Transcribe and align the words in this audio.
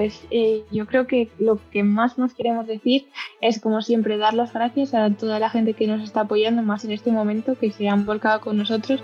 Pues 0.00 0.18
eh, 0.30 0.64
yo 0.70 0.86
creo 0.86 1.06
que 1.06 1.28
lo 1.38 1.60
que 1.70 1.82
más 1.82 2.16
nos 2.16 2.32
queremos 2.32 2.66
decir 2.66 3.08
es, 3.42 3.60
como 3.60 3.82
siempre, 3.82 4.16
dar 4.16 4.32
las 4.32 4.54
gracias 4.54 4.94
a 4.94 5.10
toda 5.10 5.38
la 5.38 5.50
gente 5.50 5.74
que 5.74 5.86
nos 5.86 6.02
está 6.02 6.22
apoyando 6.22 6.62
más 6.62 6.86
en 6.86 6.92
este 6.92 7.12
momento, 7.12 7.54
que 7.58 7.70
se 7.70 7.86
han 7.86 8.06
volcado 8.06 8.40
con 8.40 8.56
nosotros. 8.56 9.02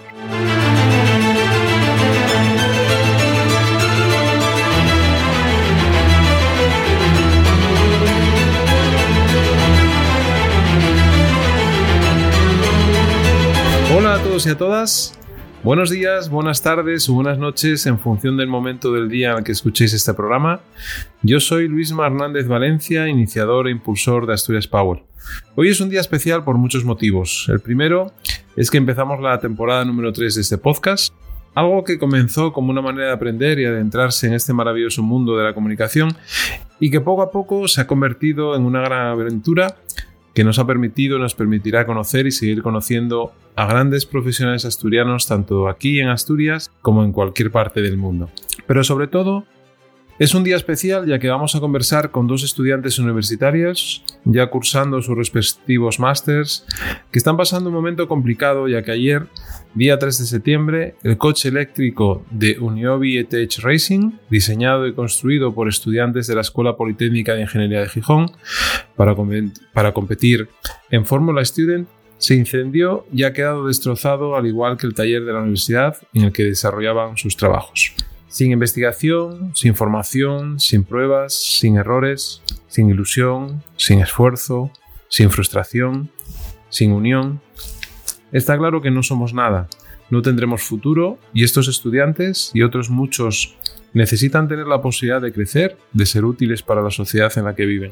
Hola 13.94 14.14
a 14.14 14.22
todos 14.22 14.46
y 14.46 14.48
a 14.48 14.56
todas. 14.56 15.25
Buenos 15.66 15.90
días, 15.90 16.30
buenas 16.30 16.62
tardes 16.62 17.08
o 17.08 17.14
buenas 17.14 17.38
noches 17.38 17.86
en 17.86 17.98
función 17.98 18.36
del 18.36 18.46
momento 18.46 18.92
del 18.92 19.08
día 19.08 19.32
en 19.32 19.38
el 19.38 19.42
que 19.42 19.50
escuchéis 19.50 19.92
este 19.94 20.14
programa. 20.14 20.60
Yo 21.22 21.40
soy 21.40 21.66
Luis 21.66 21.90
Hernández 21.90 22.46
Valencia, 22.46 23.08
iniciador 23.08 23.66
e 23.66 23.72
impulsor 23.72 24.28
de 24.28 24.34
Asturias 24.34 24.68
Power. 24.68 25.02
Hoy 25.56 25.70
es 25.70 25.80
un 25.80 25.88
día 25.88 25.98
especial 25.98 26.44
por 26.44 26.56
muchos 26.56 26.84
motivos. 26.84 27.46
El 27.48 27.58
primero 27.58 28.12
es 28.54 28.70
que 28.70 28.78
empezamos 28.78 29.20
la 29.20 29.40
temporada 29.40 29.84
número 29.84 30.12
3 30.12 30.36
de 30.36 30.40
este 30.40 30.56
podcast, 30.56 31.12
algo 31.56 31.82
que 31.82 31.98
comenzó 31.98 32.52
como 32.52 32.70
una 32.70 32.80
manera 32.80 33.08
de 33.08 33.14
aprender 33.14 33.58
y 33.58 33.64
adentrarse 33.64 34.28
en 34.28 34.34
este 34.34 34.52
maravilloso 34.52 35.02
mundo 35.02 35.36
de 35.36 35.42
la 35.42 35.52
comunicación 35.52 36.16
y 36.78 36.92
que 36.92 37.00
poco 37.00 37.22
a 37.22 37.32
poco 37.32 37.66
se 37.66 37.80
ha 37.80 37.88
convertido 37.88 38.54
en 38.54 38.62
una 38.62 38.82
gran 38.82 39.08
aventura 39.08 39.74
que 40.36 40.44
nos 40.44 40.58
ha 40.58 40.66
permitido 40.66 41.16
y 41.16 41.20
nos 41.20 41.34
permitirá 41.34 41.86
conocer 41.86 42.26
y 42.26 42.30
seguir 42.30 42.62
conociendo 42.62 43.32
a 43.54 43.64
grandes 43.64 44.04
profesionales 44.04 44.66
asturianos 44.66 45.26
tanto 45.26 45.66
aquí 45.66 45.98
en 45.98 46.08
Asturias 46.08 46.70
como 46.82 47.02
en 47.04 47.12
cualquier 47.12 47.50
parte 47.50 47.80
del 47.80 47.96
mundo. 47.96 48.28
Pero 48.66 48.84
sobre 48.84 49.06
todo, 49.06 49.46
es 50.18 50.34
un 50.34 50.44
día 50.44 50.56
especial 50.56 51.06
ya 51.06 51.18
que 51.18 51.28
vamos 51.28 51.54
a 51.54 51.60
conversar 51.60 52.10
con 52.10 52.26
dos 52.26 52.42
estudiantes 52.42 52.98
universitarios, 52.98 54.02
ya 54.24 54.46
cursando 54.46 55.02
sus 55.02 55.16
respectivos 55.16 56.00
másters, 56.00 56.64
que 57.10 57.18
están 57.18 57.36
pasando 57.36 57.68
un 57.68 57.74
momento 57.74 58.08
complicado 58.08 58.66
ya 58.66 58.82
que 58.82 58.92
ayer, 58.92 59.26
día 59.74 59.98
3 59.98 60.18
de 60.18 60.24
septiembre, 60.24 60.94
el 61.02 61.18
coche 61.18 61.50
eléctrico 61.50 62.24
de 62.30 62.58
Uniobi 62.58 63.18
ETH 63.18 63.58
Racing, 63.58 64.12
diseñado 64.30 64.86
y 64.86 64.94
construido 64.94 65.54
por 65.54 65.68
estudiantes 65.68 66.26
de 66.26 66.34
la 66.34 66.40
Escuela 66.40 66.76
Politécnica 66.76 67.34
de 67.34 67.42
Ingeniería 67.42 67.80
de 67.80 67.88
Gijón 67.88 68.30
para, 68.96 69.14
para 69.74 69.92
competir 69.92 70.48
en 70.90 71.04
Fórmula 71.04 71.44
Student, 71.44 71.88
se 72.16 72.34
incendió 72.34 73.06
y 73.12 73.24
ha 73.24 73.34
quedado 73.34 73.66
destrozado 73.66 74.36
al 74.36 74.46
igual 74.46 74.78
que 74.78 74.86
el 74.86 74.94
taller 74.94 75.24
de 75.26 75.32
la 75.34 75.40
universidad 75.40 75.96
en 76.14 76.24
el 76.24 76.32
que 76.32 76.44
desarrollaban 76.44 77.18
sus 77.18 77.36
trabajos. 77.36 77.92
Sin 78.28 78.52
investigación, 78.52 79.52
sin 79.54 79.74
formación, 79.74 80.60
sin 80.60 80.84
pruebas, 80.84 81.34
sin 81.34 81.76
errores, 81.76 82.42
sin 82.68 82.90
ilusión, 82.90 83.62
sin 83.76 84.00
esfuerzo, 84.00 84.70
sin 85.08 85.30
frustración, 85.30 86.10
sin 86.68 86.92
unión. 86.92 87.40
Está 88.32 88.58
claro 88.58 88.82
que 88.82 88.90
no 88.90 89.02
somos 89.02 89.32
nada, 89.32 89.68
no 90.10 90.22
tendremos 90.22 90.62
futuro 90.62 91.18
y 91.32 91.44
estos 91.44 91.68
estudiantes 91.68 92.50
y 92.52 92.62
otros 92.62 92.90
muchos 92.90 93.56
necesitan 93.92 94.48
tener 94.48 94.66
la 94.66 94.82
posibilidad 94.82 95.22
de 95.22 95.32
crecer, 95.32 95.78
de 95.92 96.06
ser 96.06 96.24
útiles 96.24 96.62
para 96.62 96.82
la 96.82 96.90
sociedad 96.90 97.32
en 97.38 97.44
la 97.44 97.54
que 97.54 97.64
viven. 97.64 97.90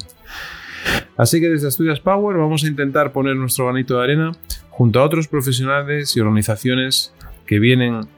Así 1.17 1.41
que 1.41 1.49
desde 1.49 1.69
Estudios 1.69 2.01
Power 2.01 2.37
vamos 2.37 2.65
a 2.65 2.67
intentar 2.67 3.13
poner 3.13 3.37
nuestro 3.37 3.67
granito 3.67 3.97
de 3.97 4.05
arena 4.05 4.33
junto 4.69 5.01
a 5.01 5.05
otros 5.05 5.29
profesionales 5.29 6.17
y 6.17 6.21
organizaciones 6.21 7.15
que 7.47 7.59
vienen 7.59 8.09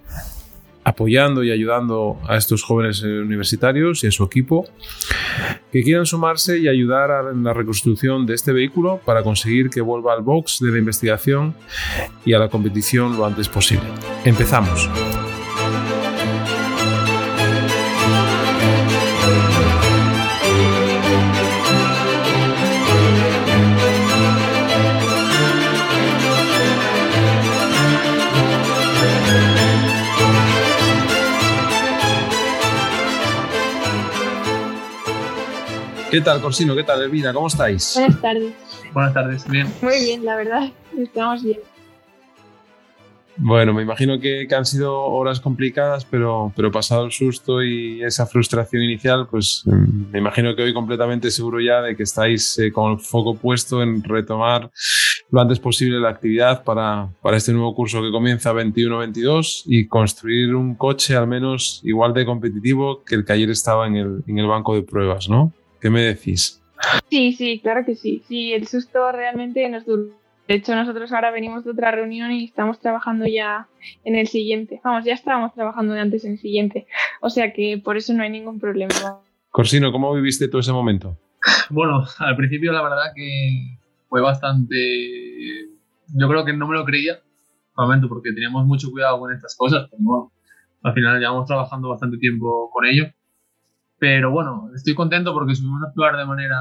apoyando 0.87 1.43
y 1.43 1.51
ayudando 1.51 2.17
a 2.29 2.37
estos 2.37 2.63
jóvenes 2.63 3.03
universitarios 3.03 4.05
y 4.05 4.07
a 4.07 4.13
su 4.13 4.23
equipo 4.23 4.69
que 5.73 5.83
quieran 5.83 6.07
sumarse 6.07 6.59
y 6.59 6.69
ayudar 6.69 7.11
a 7.11 7.33
la 7.33 7.53
reconstrucción 7.53 8.25
de 8.25 8.35
este 8.35 8.53
vehículo 8.53 9.01
para 9.05 9.25
conseguir 9.25 9.69
que 9.69 9.81
vuelva 9.81 10.13
al 10.13 10.23
box 10.23 10.61
de 10.61 10.71
la 10.71 10.79
investigación 10.79 11.57
y 12.25 12.35
a 12.35 12.39
la 12.39 12.49
competición 12.49 13.17
lo 13.17 13.27
antes 13.27 13.49
posible. 13.49 13.89
Empezamos. 14.25 14.89
¿Qué 36.16 36.22
tal, 36.22 36.41
Corsino? 36.41 36.75
¿Qué 36.75 36.82
tal, 36.82 37.03
Elvira? 37.03 37.34
¿Cómo 37.34 37.47
estáis? 37.47 37.93
Buenas 37.94 38.22
tardes. 38.22 38.54
Buenas 38.94 39.12
tardes, 39.12 39.50
bien. 39.50 39.71
Muy 39.82 40.00
bien, 40.03 40.25
la 40.25 40.37
verdad, 40.37 40.72
estamos 40.97 41.43
bien. 41.43 41.59
Bueno, 43.37 43.75
me 43.75 43.82
imagino 43.82 44.19
que, 44.19 44.49
han 44.56 44.65
sido 44.65 44.99
horas 44.99 45.41
complicadas, 45.41 46.06
pero, 46.06 46.54
pero 46.56 46.72
pasado 46.72 47.04
el 47.04 47.12
susto 47.12 47.62
y 47.62 48.03
esa 48.03 48.25
frustración 48.25 48.82
inicial, 48.82 49.28
pues 49.31 49.60
mm, 49.66 50.12
me 50.12 50.19
imagino 50.19 50.56
que 50.56 50.62
hoy 50.62 50.72
completamente 50.72 51.31
seguro 51.31 51.60
ya 51.60 51.82
de 51.82 51.94
que 51.94 52.04
estáis 52.04 52.59
eh, 52.60 52.72
con 52.72 52.93
el 52.93 52.98
foco 52.98 53.37
puesto 53.37 53.83
en 53.83 54.03
retomar 54.03 54.71
lo 55.31 55.41
antes 55.43 55.60
posible 55.60 56.00
la 56.00 56.09
actividad 56.09 56.65
para, 56.65 57.10
para 57.21 57.37
este 57.37 57.53
nuevo 57.53 57.75
curso 57.75 58.00
que 58.00 58.10
comienza 58.10 58.54
21-22 58.54 59.65
y 59.66 59.87
construir 59.87 60.54
un 60.54 60.77
coche 60.77 61.15
al 61.15 61.27
menos 61.27 61.83
igual 61.84 62.15
de 62.15 62.25
competitivo 62.25 63.04
que 63.04 63.16
el 63.16 63.27
que 63.27 63.34
ayer 63.34 63.50
estaba 63.50 63.87
en 63.87 63.97
el, 63.97 64.22
en 64.27 64.38
el 64.38 64.47
banco 64.47 64.75
de 64.75 64.81
pruebas, 64.81 65.28
¿no? 65.28 65.53
¿Qué 65.81 65.91
me 65.91 66.03
decís? 66.03 66.63
Sí, 67.11 67.33
sí, 67.33 67.61
claro 67.61 67.85
que 67.85 67.95
sí. 67.95 68.23
Sí, 68.29 68.53
el 68.53 68.67
susto 68.67 69.13
realmente 69.13 69.69
nos 69.69 69.85
duró. 69.85 70.11
De 70.49 70.55
hecho, 70.55 70.77
nosotros 70.77 71.13
ahora 71.13 71.33
venimos 71.33 71.65
de 71.65 71.73
otra 71.73 71.91
reunión 71.91 72.31
y 72.31 72.45
estamos 72.45 72.79
trabajando 72.79 73.27
ya 73.27 73.67
en 74.05 74.15
el 74.15 74.29
siguiente. 74.29 74.81
Vamos, 74.85 75.05
ya 75.05 75.15
estábamos 75.15 75.53
trabajando 75.55 75.95
de 75.95 76.01
antes 76.01 76.25
en 76.25 76.33
el 76.33 76.39
siguiente. 76.39 76.87
O 77.21 77.31
sea 77.31 77.53
que 77.53 77.81
por 77.83 77.97
eso 77.97 78.15
no 78.15 78.23
hay 78.23 78.31
ningún 78.31 78.61
problema. 78.61 78.95
Corsino, 79.51 79.91
¿cómo 79.91 80.15
viviste 80.15 80.49
todo 80.49 80.61
ese 80.61 80.73
momento? 80.73 81.19
Bueno, 81.71 82.05
al 82.19 82.37
principio 82.37 82.73
la 82.73 82.83
verdad 82.83 83.13
que 83.15 83.79
fue 84.09 84.21
bastante... 84.21 84.77
Yo 86.15 86.29
creo 86.29 86.45
que 86.45 86.53
no 86.53 86.69
me 86.69 86.77
lo 86.77 86.85
creía, 86.85 87.19
momento, 87.77 88.09
porque 88.09 88.33
teníamos 88.33 88.65
mucho 88.67 88.91
cuidado 88.93 89.19
con 89.19 89.33
estas 89.33 89.57
cosas, 89.57 89.89
pero 89.91 90.03
bueno, 90.03 90.33
al 90.83 90.95
final 90.95 91.19
llevamos 91.19 91.47
trabajando 91.47 91.89
bastante 91.89 92.19
tiempo 92.19 92.71
con 92.73 92.87
ello 92.87 93.07
pero 93.99 94.31
bueno, 94.31 94.71
estoy 94.75 94.95
contento 94.95 95.33
porque 95.33 95.55
subimos 95.55 95.83
a 95.83 95.89
actuar 95.89 96.17
de 96.17 96.27
manera, 96.27 96.57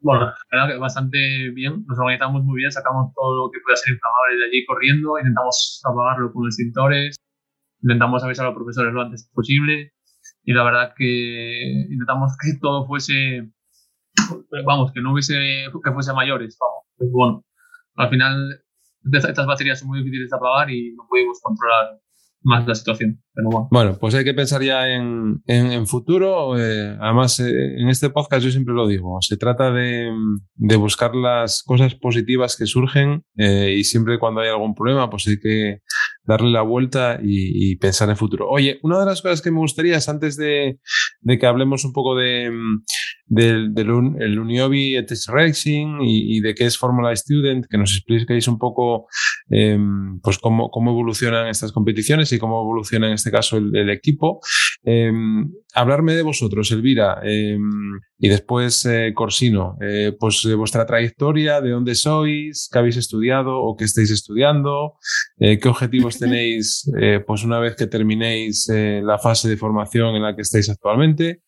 bueno, 0.00 0.32
bastante 0.80 1.50
bien. 1.50 1.84
Nos 1.86 1.98
organizamos 1.98 2.44
muy 2.44 2.56
bien, 2.56 2.72
sacamos 2.72 3.12
todo 3.14 3.46
lo 3.46 3.50
que 3.50 3.60
pueda 3.64 3.76
ser 3.76 3.94
inflamable 3.94 4.36
de 4.38 4.44
allí 4.46 4.64
corriendo, 4.66 5.18
intentamos 5.18 5.82
apagarlo 5.84 6.32
con 6.32 6.46
extintores, 6.46 7.16
intentamos 7.82 8.24
avisar 8.24 8.46
a 8.46 8.48
los 8.48 8.56
profesores 8.56 8.92
lo 8.92 9.02
antes 9.02 9.28
posible 9.32 9.92
y 10.44 10.52
la 10.52 10.64
verdad 10.64 10.94
que 10.96 11.86
intentamos 11.90 12.32
que 12.40 12.58
todo 12.60 12.86
fuese, 12.86 13.50
vamos, 14.64 14.92
que 14.92 15.00
no 15.00 15.12
hubiese, 15.12 15.34
que 15.84 15.92
fuese 15.92 16.12
mayores, 16.12 16.56
vamos. 16.60 16.84
Pues 16.96 17.10
bueno, 17.12 17.44
al 17.96 18.08
final 18.08 18.64
estas 19.12 19.46
baterías 19.46 19.80
son 19.80 19.88
muy 19.88 19.98
difíciles 19.98 20.30
de 20.30 20.36
apagar 20.36 20.70
y 20.70 20.94
no 20.94 21.06
pudimos 21.08 21.40
controlar 21.42 22.00
más 22.42 22.66
la 22.66 22.74
situación. 22.74 23.22
Pero 23.34 23.48
bueno. 23.50 23.68
bueno, 23.70 23.98
pues 23.98 24.14
hay 24.14 24.24
que 24.24 24.34
pensar 24.34 24.62
ya 24.62 24.88
en, 24.88 25.42
en, 25.46 25.86
futuro. 25.86 26.58
Eh, 26.58 26.96
además, 27.00 27.40
eh, 27.40 27.80
en 27.80 27.88
este 27.88 28.10
podcast 28.10 28.44
yo 28.44 28.50
siempre 28.50 28.74
lo 28.74 28.86
digo, 28.86 29.18
se 29.20 29.36
trata 29.36 29.70
de, 29.70 30.10
de 30.54 30.76
buscar 30.76 31.14
las 31.14 31.62
cosas 31.62 31.94
positivas 31.94 32.56
que 32.56 32.66
surgen 32.66 33.24
eh, 33.36 33.74
y 33.78 33.84
siempre 33.84 34.18
cuando 34.18 34.40
hay 34.40 34.48
algún 34.48 34.74
problema, 34.74 35.08
pues 35.08 35.26
hay 35.28 35.38
que 35.38 35.80
darle 36.24 36.50
la 36.50 36.62
vuelta 36.62 37.18
y, 37.22 37.76
pensar 37.76 38.08
en 38.10 38.16
futuro. 38.16 38.48
Oye, 38.48 38.78
una 38.82 39.00
de 39.00 39.06
las 39.06 39.22
cosas 39.22 39.42
que 39.42 39.50
me 39.50 39.58
gustaría 39.58 39.96
es 39.96 40.08
antes 40.08 40.36
de, 40.36 40.78
que 41.26 41.46
hablemos 41.46 41.84
un 41.84 41.92
poco 41.92 42.16
de, 42.16 42.50
del, 43.26 43.74
del 43.74 43.88
el 44.20 44.38
Uniobi 44.38 45.04
Test 45.06 45.28
Racing 45.28 46.00
y, 46.02 46.36
y, 46.36 46.40
de 46.40 46.54
qué 46.54 46.66
es 46.66 46.78
Formula 46.78 47.14
Student, 47.16 47.66
que 47.68 47.78
nos 47.78 47.92
expliquéis 47.92 48.46
un 48.46 48.58
poco 48.58 49.06
em, 49.50 50.20
pues 50.20 50.38
cómo, 50.38 50.70
cómo 50.70 50.90
evolucionan 50.92 51.48
estas 51.48 51.72
competiciones 51.72 52.32
y 52.32 52.38
cómo 52.38 52.60
evoluciona 52.60 53.08
en 53.08 53.14
este 53.14 53.30
caso 53.30 53.56
el, 53.56 53.90
equipo. 53.90 54.40
Em, 54.84 55.50
hablarme 55.74 56.14
de 56.14 56.22
vosotros, 56.22 56.70
Elvira, 56.70 57.20
em, 57.22 58.00
y 58.18 58.28
después 58.28 58.84
eh, 58.86 59.12
Corsino, 59.14 59.76
eh, 59.80 60.12
pues 60.18 60.42
de 60.44 60.54
vuestra 60.54 60.86
trayectoria, 60.86 61.60
de 61.60 61.70
dónde 61.70 61.94
sois, 61.94 62.68
qué 62.72 62.78
habéis 62.78 62.96
estudiado 62.96 63.58
o 63.58 63.76
qué 63.76 63.84
estáis 63.84 64.10
estudiando, 64.10 64.94
eh, 65.38 65.58
qué 65.58 65.68
objetivos 65.68 66.11
tenéis 66.18 66.90
pues 67.26 67.44
una 67.44 67.58
vez 67.58 67.76
que 67.76 67.86
terminéis 67.86 68.68
la 68.68 69.18
fase 69.18 69.48
de 69.48 69.56
formación 69.56 70.14
en 70.14 70.22
la 70.22 70.34
que 70.34 70.42
estáis 70.42 70.68
actualmente. 70.70 71.42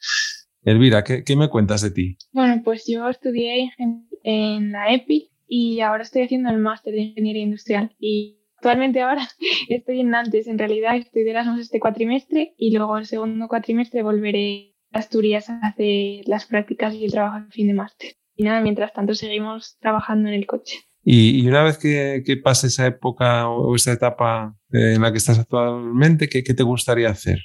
Elvira, 0.63 1.05
¿qué, 1.05 1.37
me 1.37 1.49
cuentas 1.49 1.83
de 1.83 1.91
ti? 1.91 2.17
Bueno, 2.33 2.63
pues 2.65 2.85
yo 2.87 3.09
estudié 3.09 3.71
en, 3.79 4.09
en 4.23 4.73
la 4.73 4.93
EPI 4.93 5.31
y 5.47 5.81
ahora 5.81 6.03
estoy 6.03 6.23
haciendo 6.23 6.51
el 6.51 6.59
máster 6.59 6.95
de 6.95 7.03
Ingeniería 7.03 7.43
Industrial 7.43 7.95
y 7.99 8.41
Actualmente 8.65 9.03
ahora 9.03 9.29
estoy 9.69 10.01
en 10.01 10.09
Nantes, 10.09 10.47
en 10.47 10.59
realidad 10.59 10.97
estoy 10.97 11.23
de 11.25 11.33
Erasmus 11.33 11.61
este 11.61 11.81
cuatrimestre 11.81 12.55
y 12.57 12.75
luego 12.75 12.97
el 12.97 13.05
segundo 13.05 13.47
cuatrimestre 13.47 14.03
volveré 14.03 14.75
Asturias 14.91 15.51
a 15.51 15.59
hacer 15.59 16.27
las 16.27 16.47
prácticas 16.47 16.95
y 16.95 17.05
el 17.05 17.13
trabajo 17.13 17.45
de 17.45 17.51
fin 17.51 17.67
de 17.67 17.75
máster. 17.75 18.13
Y 18.35 18.45
nada, 18.45 18.63
mientras 18.63 18.95
tanto 18.95 19.15
seguimos 19.15 19.77
trabajando 19.81 20.31
en 20.31 20.35
el 20.37 20.47
coche. 20.47 20.79
Y, 21.05 21.47
una 21.47 21.63
vez 21.63 21.77
que, 21.77 22.23
que, 22.25 22.39
pase 22.39 22.69
esa 22.69 22.87
época 22.87 23.49
o 23.49 23.75
esa 23.77 23.93
etapa 23.93 24.57
eh, 24.73 24.95
en 24.95 25.03
la 25.03 25.13
que 25.13 25.19
estás 25.19 25.39
actualmente, 25.39 26.29
¿qué, 26.31 26.43
¿qué, 26.43 26.55
te 26.55 26.63
gustaría 26.63 27.11
hacer? 27.11 27.41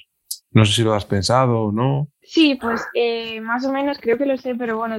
No 0.50 0.64
sé 0.64 0.72
si 0.72 0.82
lo 0.82 0.94
has 0.94 1.04
pensado 1.04 1.64
o 1.64 1.72
no. 1.72 2.08
Sí, 2.22 2.58
pues 2.60 2.82
eh, 2.94 3.40
más 3.42 3.64
o 3.66 3.72
menos 3.72 3.98
creo 4.00 4.16
que 4.16 4.24
lo 4.24 4.38
sé, 4.38 4.54
pero 4.54 4.78
bueno, 4.78 4.96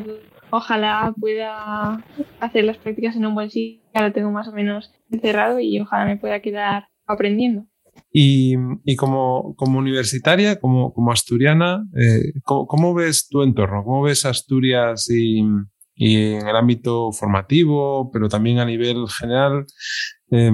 ojalá 0.51 1.13
pueda 1.19 2.03
hacer 2.39 2.65
las 2.65 2.77
prácticas 2.77 3.15
en 3.15 3.25
un 3.25 3.33
buen 3.33 3.49
sitio. 3.49 3.81
Ya 3.95 4.03
lo 4.03 4.13
tengo 4.13 4.31
más 4.31 4.47
o 4.47 4.51
menos 4.51 4.93
encerrado 5.09 5.59
y 5.59 5.79
ojalá 5.79 6.05
me 6.05 6.17
pueda 6.17 6.39
quedar 6.41 6.87
aprendiendo. 7.07 7.65
Y, 8.13 8.55
y 8.85 8.95
como, 8.95 9.55
como, 9.55 9.79
universitaria, 9.79 10.59
como, 10.59 10.93
como 10.93 11.11
asturiana, 11.11 11.85
eh, 11.95 12.33
¿cómo, 12.43 12.67
¿cómo, 12.67 12.93
ves 12.93 13.27
tu 13.27 13.41
entorno? 13.41 13.83
¿Cómo 13.83 14.03
ves 14.03 14.25
Asturias 14.25 15.09
y, 15.09 15.43
y 15.95 16.33
en 16.33 16.47
el 16.47 16.55
ámbito 16.55 17.11
formativo, 17.11 18.09
pero 18.11 18.29
también 18.29 18.59
a 18.59 18.65
nivel 18.65 19.07
general? 19.07 19.65
Eh, 20.31 20.51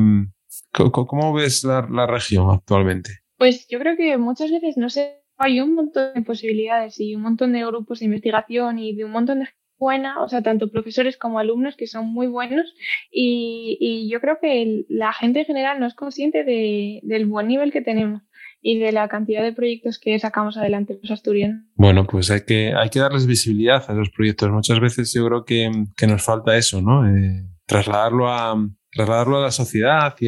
¿Cómo 0.72 1.34
ves 1.34 1.64
la, 1.64 2.06
región 2.06 2.50
actualmente? 2.52 3.12
Pues 3.38 3.68
yo 3.70 3.80
creo 3.80 3.96
que 3.96 4.18
muchas 4.18 4.52
veces, 4.52 4.78
no 4.78 4.90
sé, 4.90 5.24
hay 5.38 5.60
un 5.60 5.76
montón 5.76 6.14
de 6.14 6.22
posibilidades 6.22 7.00
y 7.00 7.16
un 7.16 7.22
montón 7.22 7.54
de 7.54 7.66
grupos 7.66 8.00
de 8.00 8.06
investigación 8.06 8.80
y 8.80 8.96
de 8.96 9.06
un 9.06 9.12
montón 9.12 9.40
de 9.40 9.50
buena, 9.80 10.24
o 10.24 10.30
sea, 10.30 10.42
tanto 10.42 10.72
profesores 10.72 11.18
como 11.18 11.38
alumnos 11.38 11.76
que 11.76 11.86
son 11.86 12.08
muy 12.08 12.26
buenos 12.26 12.74
y, 13.12 13.78
y 13.80 14.10
yo 14.10 14.20
creo 14.20 14.40
que 14.42 14.86
la 14.90 15.14
gente 15.14 15.42
en 15.42 15.46
general 15.46 15.80
no 15.80 15.86
es 15.86 15.94
consciente 15.94 16.44
de, 16.44 17.00
del 17.04 17.28
buen 17.28 17.48
nivel 17.48 17.72
que 17.72 17.82
tenemos 17.82 18.24
y 18.62 18.80
de 18.80 18.92
la 18.92 19.08
cantidad 19.08 19.44
de 19.44 19.54
proyectos 19.54 20.00
que 20.00 20.18
sacamos 20.20 20.58
adelante 20.58 21.00
los 21.02 21.12
asturianos. 21.12 21.64
Bueno, 21.76 22.06
pues 22.06 22.32
hay 22.32 22.42
que, 22.42 22.74
hay 22.76 22.90
que 22.90 23.00
darles 23.00 23.28
visibilidad 23.28 23.84
a 23.88 23.94
esos 23.94 24.10
proyectos. 24.10 24.50
Muchas 24.52 24.80
veces 24.80 25.14
yo 25.14 25.26
creo 25.28 25.46
que, 25.46 25.72
que 25.96 26.08
nos 26.08 26.24
falta 26.24 26.58
eso, 26.58 26.82
¿no? 26.82 27.08
Eh, 27.08 27.46
trasladarlo 27.66 28.30
a, 28.30 28.56
trasladarlo 28.92 29.38
a 29.38 29.44
la 29.44 29.52
sociedad 29.52 30.16
y, 30.20 30.28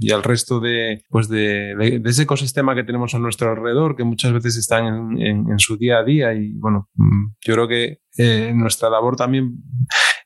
y 0.00 0.10
al 0.10 0.22
resto 0.22 0.60
de, 0.60 1.04
pues 1.08 1.28
de, 1.28 1.74
de, 1.76 2.02
ese 2.04 2.22
ecosistema 2.24 2.74
que 2.74 2.84
tenemos 2.84 3.14
a 3.14 3.18
nuestro 3.18 3.50
alrededor, 3.50 3.96
que 3.96 4.04
muchas 4.04 4.32
veces 4.32 4.56
están 4.56 4.86
en, 4.86 5.22
en, 5.22 5.50
en 5.52 5.58
su 5.58 5.76
día 5.76 5.98
a 5.98 6.04
día. 6.04 6.34
Y 6.34 6.54
bueno, 6.54 6.88
mm, 6.94 7.26
yo 7.40 7.54
creo 7.54 7.68
que 7.68 8.00
eh, 8.16 8.52
nuestra 8.54 8.90
labor 8.90 9.16
también 9.16 9.62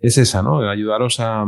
es 0.01 0.17
esa, 0.19 0.43
¿no? 0.43 0.69
Ayudaros 0.69 1.21
a, 1.21 1.45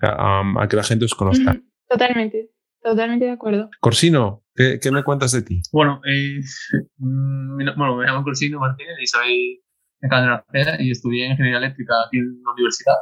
a, 0.00 0.42
a 0.56 0.68
que 0.68 0.76
la 0.76 0.82
gente 0.82 1.04
os 1.04 1.14
conozca. 1.14 1.60
Totalmente, 1.88 2.50
totalmente 2.82 3.26
de 3.26 3.32
acuerdo. 3.32 3.68
Corsino, 3.80 4.41
¿qué, 4.54 4.78
qué 4.80 4.90
me 4.90 5.04
cuentas 5.04 5.32
de 5.32 5.42
ti? 5.42 5.60
Bueno, 5.72 6.00
eh, 6.06 6.40
bueno, 6.98 7.96
me 7.96 8.04
llamo 8.04 8.24
Corsino 8.24 8.60
Martínez 8.60 8.96
y 9.00 9.06
soy 9.06 9.62
Cadena 10.00 10.44
y 10.78 10.90
estudié 10.90 11.26
Ingeniería 11.26 11.58
Eléctrica 11.58 11.94
aquí 12.06 12.18
en 12.18 12.42
la 12.44 12.52
universidad 12.52 12.96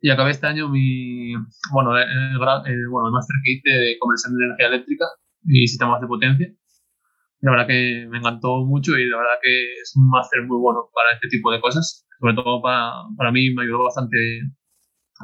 y 0.00 0.10
acabé 0.10 0.30
este 0.30 0.46
año 0.46 0.68
mi, 0.68 1.32
bueno, 1.72 1.96
el, 1.96 2.04
el, 2.04 2.88
bueno, 2.88 3.08
el 3.08 3.12
máster 3.12 3.36
que 3.42 3.52
hice 3.52 3.70
de 3.70 3.98
conversión 3.98 4.36
de 4.36 4.44
energía 4.44 4.66
eléctrica 4.68 5.04
y 5.44 5.66
sistemas 5.66 6.00
de 6.00 6.06
potencia. 6.06 6.48
La 7.40 7.50
verdad 7.52 7.66
que 7.66 8.06
me 8.08 8.18
encantó 8.18 8.64
mucho 8.64 8.96
y 8.96 9.08
la 9.08 9.18
verdad 9.18 9.38
que 9.42 9.74
es 9.80 9.94
un 9.96 10.08
máster 10.08 10.42
muy 10.46 10.58
bueno 10.58 10.88
para 10.94 11.12
este 11.14 11.28
tipo 11.28 11.50
de 11.52 11.60
cosas. 11.60 12.06
Sobre 12.20 12.34
todo 12.34 12.62
para, 12.62 12.92
para 13.16 13.30
mí 13.32 13.52
me 13.52 13.62
ayudó 13.62 13.84
bastante 13.84 14.16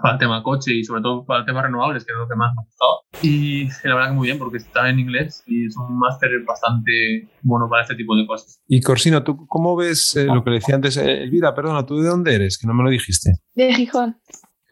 para 0.01 0.15
el 0.15 0.21
tema 0.21 0.43
coche 0.43 0.75
y 0.75 0.85
sobre 0.85 1.03
todo 1.03 1.25
para 1.25 1.41
el 1.41 1.47
tema 1.47 1.63
renovables, 1.63 2.05
que 2.05 2.13
es 2.13 2.19
lo 2.19 2.29
que 2.29 2.37
más 2.37 2.53
me 2.55 2.63
ha 2.63 2.65
gustado. 2.65 3.01
Y 3.23 3.69
la 3.87 3.95
verdad 3.95 4.11
que 4.11 4.17
muy 4.17 4.27
bien, 4.29 4.39
porque 4.39 4.59
está 4.59 4.89
en 4.89 4.99
inglés 4.99 5.43
y 5.47 5.67
es 5.67 5.77
un 5.77 5.99
máster 5.99 6.31
bastante 6.47 7.29
bueno 7.43 7.69
para 7.69 7.83
este 7.83 7.95
tipo 7.95 8.17
de 8.17 8.27
cosas. 8.27 8.61
Y 8.69 8.81
Corsino, 8.81 9.23
¿tú 9.23 9.47
cómo 9.47 9.77
ves 9.77 10.17
eh, 10.17 10.25
lo 10.25 10.43
que 10.43 10.51
le 10.51 10.57
decía 10.57 10.77
antes? 10.77 10.97
Eh, 10.97 11.25
Elvira, 11.25 11.55
perdona, 11.55 11.85
¿tú 11.85 12.01
de 12.01 12.09
dónde 12.09 12.35
eres? 12.35 12.59
Que 12.59 12.67
no 12.67 12.75
me 12.75 12.85
lo 12.85 12.91
dijiste. 12.91 13.33
De 13.55 13.75
Gijón. 13.75 14.17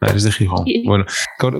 Ah, 0.01 0.09
eres 0.09 0.23
de 0.23 0.31
Gijón. 0.31 0.65
Sí. 0.65 0.83
Bueno, 0.85 1.05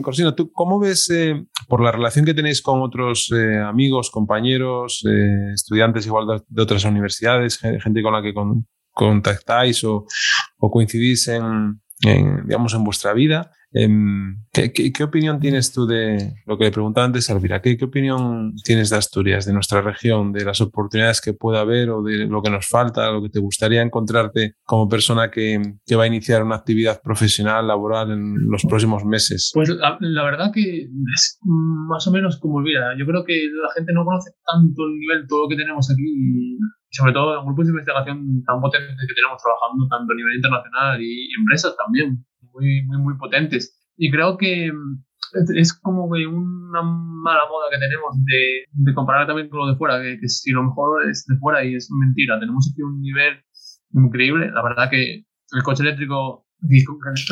Corsino, 0.02 0.34
¿tú 0.34 0.52
cómo 0.52 0.80
ves, 0.80 1.10
eh, 1.12 1.46
por 1.68 1.81
la 1.81 1.92
relación 1.92 2.25
que 2.25 2.34
tenéis 2.34 2.62
con 2.63 2.81
otros 2.81 3.31
eh, 3.31 3.60
amigos, 3.60 4.10
compañeros, 4.10 5.06
eh, 5.08 5.52
estudiantes 5.54 6.08
igual 6.08 6.25
de, 6.25 6.42
de, 6.48 6.62
otras 6.63 6.84
universidades, 6.86 7.60
gente 7.60 8.02
con 8.02 8.13
la 8.13 8.22
que 8.24 8.34
con, 8.34 8.66
contactáis 8.92 9.84
o, 9.84 10.06
o 10.58 10.72
coincidís 10.72 11.28
en, 11.28 11.81
en, 12.01 12.48
digamos, 12.48 12.74
en 12.74 12.83
vuestra 12.83 13.13
vida? 13.13 13.51
¿Qué, 13.74 14.74
qué, 14.74 14.92
qué, 14.92 15.03
opinión 15.03 15.39
tienes 15.39 15.71
tú 15.71 15.86
de 15.86 16.33
lo 16.45 16.57
que 16.57 16.65
le 16.65 16.71
preguntaba 16.71 17.06
antes 17.06 17.30
Elvira? 17.30 17.62
¿Qué, 17.62 17.77
¿Qué, 17.77 17.86
opinión 17.86 18.53
tienes 18.65 18.89
de 18.89 18.98
Asturias, 18.98 19.45
de 19.45 19.53
nuestra 19.53 19.81
región, 19.81 20.33
de 20.33 20.44
las 20.44 20.59
oportunidades 20.59 21.21
que 21.21 21.33
pueda 21.33 21.62
haber 21.62 21.89
o 21.89 22.03
de 22.03 22.27
lo 22.27 22.42
que 22.42 22.50
nos 22.50 22.68
falta, 22.68 23.09
lo 23.12 23.21
que 23.21 23.30
te 23.30 23.39
gustaría 23.39 23.81
encontrarte 23.81 24.56
como 24.65 24.89
persona 24.89 25.31
que, 25.31 25.62
que 25.86 25.95
va 25.95 26.03
a 26.03 26.07
iniciar 26.07 26.44
una 26.44 26.57
actividad 26.57 27.01
profesional, 27.01 27.65
laboral 27.65 28.12
en 28.12 28.50
los 28.50 28.63
próximos 28.63 29.06
meses? 29.06 29.51
Pues 29.53 29.69
la, 29.69 29.98
la, 30.01 30.24
verdad 30.25 30.51
que 30.53 30.89
es 31.15 31.39
más 31.42 32.06
o 32.07 32.12
menos 32.12 32.39
como 32.39 32.59
Elvira. 32.59 32.94
Yo 33.00 33.06
creo 33.06 33.24
que 33.24 33.36
la 33.36 33.71
gente 33.74 33.94
no 33.94 34.03
conoce 34.03 34.31
tanto 34.45 34.83
el 34.83 35.00
nivel, 35.00 35.27
todo 35.27 35.44
lo 35.44 35.50
que 35.50 35.56
tenemos 35.56 35.89
aquí 35.89 36.57
sobre 36.91 37.13
todo 37.13 37.39
en 37.39 37.45
grupos 37.45 37.65
de 37.65 37.71
investigación 37.71 38.43
tan 38.45 38.59
potentes 38.59 38.95
que 39.07 39.15
tenemos 39.15 39.41
trabajando 39.41 39.88
tanto 39.88 40.11
a 40.11 40.15
nivel 40.15 40.35
internacional 40.35 41.01
y 41.01 41.33
empresas 41.39 41.75
también 41.77 42.23
muy, 42.53 42.83
muy, 42.83 42.97
muy 42.97 43.17
potentes. 43.17 43.77
Y 43.97 44.11
creo 44.11 44.38
que 44.38 44.71
es 45.55 45.73
como 45.79 46.11
que 46.11 46.27
una 46.27 46.81
mala 46.81 47.47
moda 47.49 47.67
que 47.71 47.79
tenemos 47.79 48.15
de, 48.25 48.65
de 48.71 48.93
comparar 48.93 49.27
también 49.27 49.49
con 49.49 49.59
lo 49.59 49.67
de 49.67 49.77
fuera, 49.77 50.01
que, 50.01 50.19
que, 50.19 50.27
si 50.27 50.51
lo 50.51 50.63
mejor 50.63 51.09
es 51.09 51.25
de 51.27 51.38
fuera 51.38 51.63
y 51.63 51.75
es 51.75 51.89
mentira. 51.91 52.39
Tenemos 52.39 52.69
aquí 52.71 52.81
un 52.81 52.99
nivel 53.01 53.39
increíble. 53.93 54.51
La 54.51 54.63
verdad 54.63 54.89
que 54.89 55.25
el 55.53 55.63
coche 55.63 55.83
eléctrico, 55.83 56.45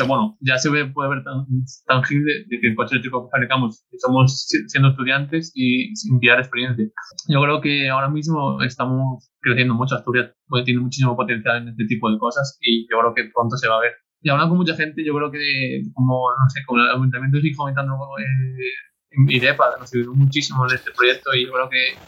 bueno, 0.06 0.36
ya 0.40 0.58
se 0.58 0.70
ve, 0.70 0.86
puede 0.86 1.10
ver 1.10 1.24
tan, 1.24 1.46
tangible 1.86 2.44
de 2.48 2.60
que 2.60 2.68
el 2.68 2.74
coche 2.74 2.94
eléctrico 2.94 3.24
que 3.24 3.30
fabricamos 3.30 3.84
somos 3.98 4.46
siendo 4.66 4.90
estudiantes 4.90 5.52
y 5.54 5.94
sin 5.94 6.18
pillar 6.18 6.40
experiencia. 6.40 6.86
Yo 7.28 7.40
creo 7.42 7.60
que 7.60 7.88
ahora 7.88 8.08
mismo 8.08 8.60
estamos 8.62 9.30
creciendo 9.40 9.74
mucho. 9.74 9.94
Asturias 9.94 10.32
tiene 10.64 10.80
muchísimo 10.80 11.16
potencial 11.16 11.62
en 11.62 11.68
este 11.68 11.84
tipo 11.86 12.10
de 12.10 12.18
cosas 12.18 12.58
y 12.60 12.86
yo 12.90 12.98
creo 13.00 13.14
que 13.14 13.30
pronto 13.32 13.56
se 13.56 13.68
va 13.68 13.76
a 13.76 13.80
ver 13.80 13.92
y 14.22 14.28
hablando 14.28 14.50
con 14.50 14.58
mucha 14.58 14.76
gente, 14.76 15.02
yo 15.04 15.14
creo 15.14 15.30
que, 15.30 15.82
como, 15.94 16.28
no 16.30 16.50
sé, 16.50 16.60
como 16.66 16.80
el 16.82 16.90
ayuntamiento 16.90 17.40
sigue 17.40 17.54
fomentando 17.54 17.94
eh, 18.18 19.34
IDEPA, 19.34 19.78
nos 19.78 19.94
ayudó 19.94 20.14
muchísimo 20.14 20.66
en 20.68 20.74
este 20.74 20.90
proyecto 20.92 21.34
y 21.34 21.46
yo 21.46 21.52
creo 21.52 21.68
que 21.70 21.98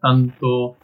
tanto 0.00 0.76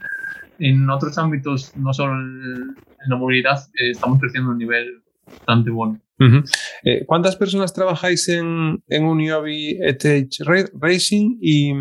en 0.59 0.89
otros 0.89 1.19
ámbitos, 1.19 1.77
no 1.77 1.93
solo 1.93 2.15
en, 2.15 2.75
en 3.05 3.11
la 3.11 3.17
movilidad, 3.17 3.59
eh, 3.75 3.91
estamos 3.91 4.19
creciendo 4.19 4.49
a 4.49 4.53
un 4.53 4.59
nivel 4.59 5.03
bastante 5.31 5.71
bueno. 5.71 6.01
Uh 6.21 6.25
-huh. 6.25 6.45
eh, 6.85 7.05
¿Cuántas 7.07 7.37
personas 7.37 7.73
trabajáis 7.73 8.29
en, 8.29 8.83
en 8.89 9.05
Uniobi 9.05 9.79
ETH 9.81 10.29
Racing? 10.81 11.39
Y, 11.41 11.73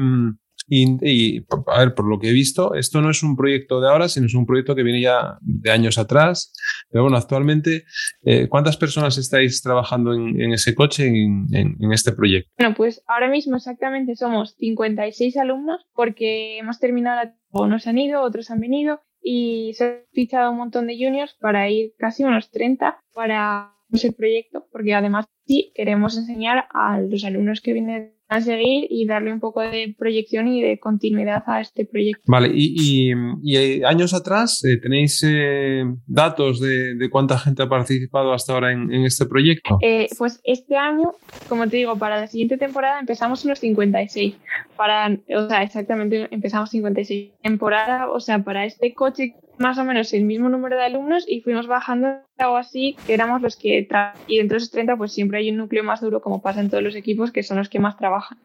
y, 0.70 0.98
y, 1.02 1.46
a 1.68 1.80
ver, 1.80 1.96
por 1.96 2.08
lo 2.08 2.20
que 2.20 2.30
he 2.30 2.34
visto, 2.34 2.76
esto 2.76 3.02
no 3.02 3.10
es 3.10 3.24
un 3.24 3.36
proyecto 3.36 3.80
de 3.80 3.88
ahora, 3.90 4.10
sino 4.10 4.26
es 4.26 4.36
un 4.36 4.46
proyecto 4.46 4.76
que 4.76 4.84
viene 4.84 5.02
ya 5.02 5.38
de 5.42 5.72
años 5.72 5.98
atrás. 5.98 6.54
Pero 6.90 7.04
bueno, 7.04 7.18
actualmente, 7.18 7.86
eh, 8.24 8.48
¿cuántas 8.50 8.76
personas 8.78 9.18
estáis 9.18 9.62
trabajando 9.62 10.14
en, 10.14 10.40
en 10.40 10.52
ese 10.52 10.76
coche, 10.76 11.08
en, 11.08 11.48
en, 11.54 11.78
en, 11.80 11.94
este 11.94 12.12
proyecto? 12.12 12.52
Bueno, 12.58 12.76
pues 12.76 13.02
ahora 13.08 13.30
mismo 13.30 13.56
exactamente 13.56 14.16
somos 14.16 14.56
56 14.58 15.38
alumnos 15.38 15.86
porque 15.94 16.60
hemos 16.60 16.80
terminado, 16.80 17.24
la... 17.24 17.36
unos 17.52 17.88
han 17.88 17.98
ido, 17.98 18.22
otros 18.22 18.52
han 18.52 18.60
venido 18.60 19.02
y 19.30 19.74
se 19.74 19.84
ha 19.84 20.04
fichado 20.14 20.52
un 20.52 20.58
montón 20.58 20.88
de 20.88 20.96
juniors 20.96 21.34
para 21.34 21.70
ir 21.70 21.94
casi 21.98 22.24
unos 22.24 22.50
30 22.50 22.98
para 23.14 23.74
el 23.92 24.14
proyecto, 24.14 24.68
porque 24.72 24.94
además 24.94 25.26
sí 25.46 25.74
queremos 25.76 26.18
enseñar 26.18 26.70
a 26.72 27.02
los 27.02 27.26
alumnos 27.26 27.60
que 27.60 27.74
vienen 27.74 28.17
a 28.30 28.42
seguir 28.42 28.88
y 28.90 29.06
darle 29.06 29.32
un 29.32 29.40
poco 29.40 29.62
de 29.62 29.96
proyección 29.98 30.48
y 30.48 30.62
de 30.62 30.80
continuidad 30.80 31.44
a 31.48 31.62
este 31.62 31.86
proyecto. 31.86 32.24
Vale, 32.28 32.50
y, 32.54 33.12
y, 33.12 33.14
y 33.44 33.84
años 33.84 34.14
atrás, 34.14 34.64
eh, 34.66 34.78
¿tenéis 34.82 35.24
eh, 35.26 35.84
datos 36.06 36.60
de, 36.60 36.96
de, 36.96 37.10
cuánta 37.10 37.38
gente 37.38 37.64
ha 37.64 37.70
participado 37.70 38.34
hasta 38.34 38.54
ahora 38.54 38.72
en, 38.72 38.92
en 38.92 39.06
este 39.06 39.26
proyecto? 39.26 39.78
Eh, 39.82 40.08
pues 40.18 40.42
este 40.44 40.76
año, 40.76 41.14
como 41.48 41.68
te 41.68 41.78
digo, 41.78 41.98
para 41.98 42.20
la 42.20 42.28
siguiente 42.28 42.58
temporada 42.58 43.00
empezamos 43.00 43.46
unos 43.46 43.60
56. 43.60 44.36
Para, 44.76 45.18
o 45.36 45.48
sea, 45.48 45.64
exactamente 45.64 46.28
empezamos 46.32 46.70
56 46.70 47.32
temporada, 47.42 48.10
o 48.10 48.20
sea, 48.20 48.40
para 48.40 48.66
este 48.66 48.94
coche 48.94 49.36
más 49.58 49.78
o 49.78 49.84
menos 49.84 50.14
el 50.14 50.26
mismo 50.26 50.50
número 50.50 50.76
de 50.76 50.84
alumnos 50.84 51.26
y 51.28 51.42
fuimos 51.42 51.68
bajando 51.68 52.20
o 52.40 52.56
así, 52.56 52.96
que 53.06 53.14
éramos 53.14 53.42
los 53.42 53.56
que 53.56 53.88
y 54.28 54.38
dentro 54.38 54.56
de 54.56 54.58
esos 54.58 54.72
30 54.72 54.98
pues 54.98 55.14
siempre 55.14 55.40
hay 55.40 55.50
un 55.50 55.58
núcleo 55.58 55.84
más 55.84 56.02
duro 56.02 56.22
como 56.22 56.42
pasa 56.42 56.62
en 56.62 56.70
todos 56.70 56.84
los 56.84 56.96
equipos 56.96 57.32
que 57.32 57.44
son 57.44 57.58
los 57.58 57.70
que 57.70 57.80
más 57.80 57.98
trabajan. 57.98 58.40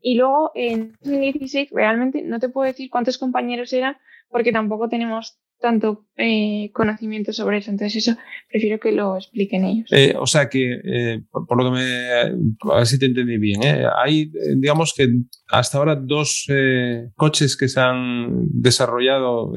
Y 0.00 0.16
luego 0.16 0.52
en 0.54 0.92
2016 1.02 1.70
realmente 1.70 2.22
no 2.22 2.38
te 2.38 2.48
puedo 2.48 2.66
decir 2.66 2.90
cuántos 2.90 3.18
compañeros 3.18 3.72
eran 3.72 3.96
porque 4.28 4.52
tampoco 4.52 4.88
tenemos 4.88 5.38
tanto 5.60 6.05
eh, 6.18 6.70
conocimiento 6.72 7.30
sobre 7.34 7.58
eso. 7.58 7.70
Entonces 7.70 8.08
eso 8.08 8.18
prefiero 8.48 8.80
que 8.80 8.90
lo 8.90 9.16
expliquen 9.16 9.66
ellos. 9.66 9.92
Eh, 9.92 10.14
o 10.18 10.26
sea 10.26 10.48
que, 10.48 10.80
eh, 10.82 11.22
por 11.30 11.62
lo 11.62 11.64
que 11.64 11.78
me... 11.78 12.72
A 12.72 12.76
ver 12.76 12.86
si 12.86 12.98
te 12.98 13.04
entendí 13.04 13.36
bien. 13.36 13.60
Hay, 13.96 14.32
digamos 14.56 14.94
que 14.96 15.08
hasta 15.48 15.76
ahora 15.76 15.94
dos 15.94 16.46
coches 17.16 17.56
que 17.56 17.68
se 17.68 17.80
han 17.80 18.48
desarrollado 18.50 19.52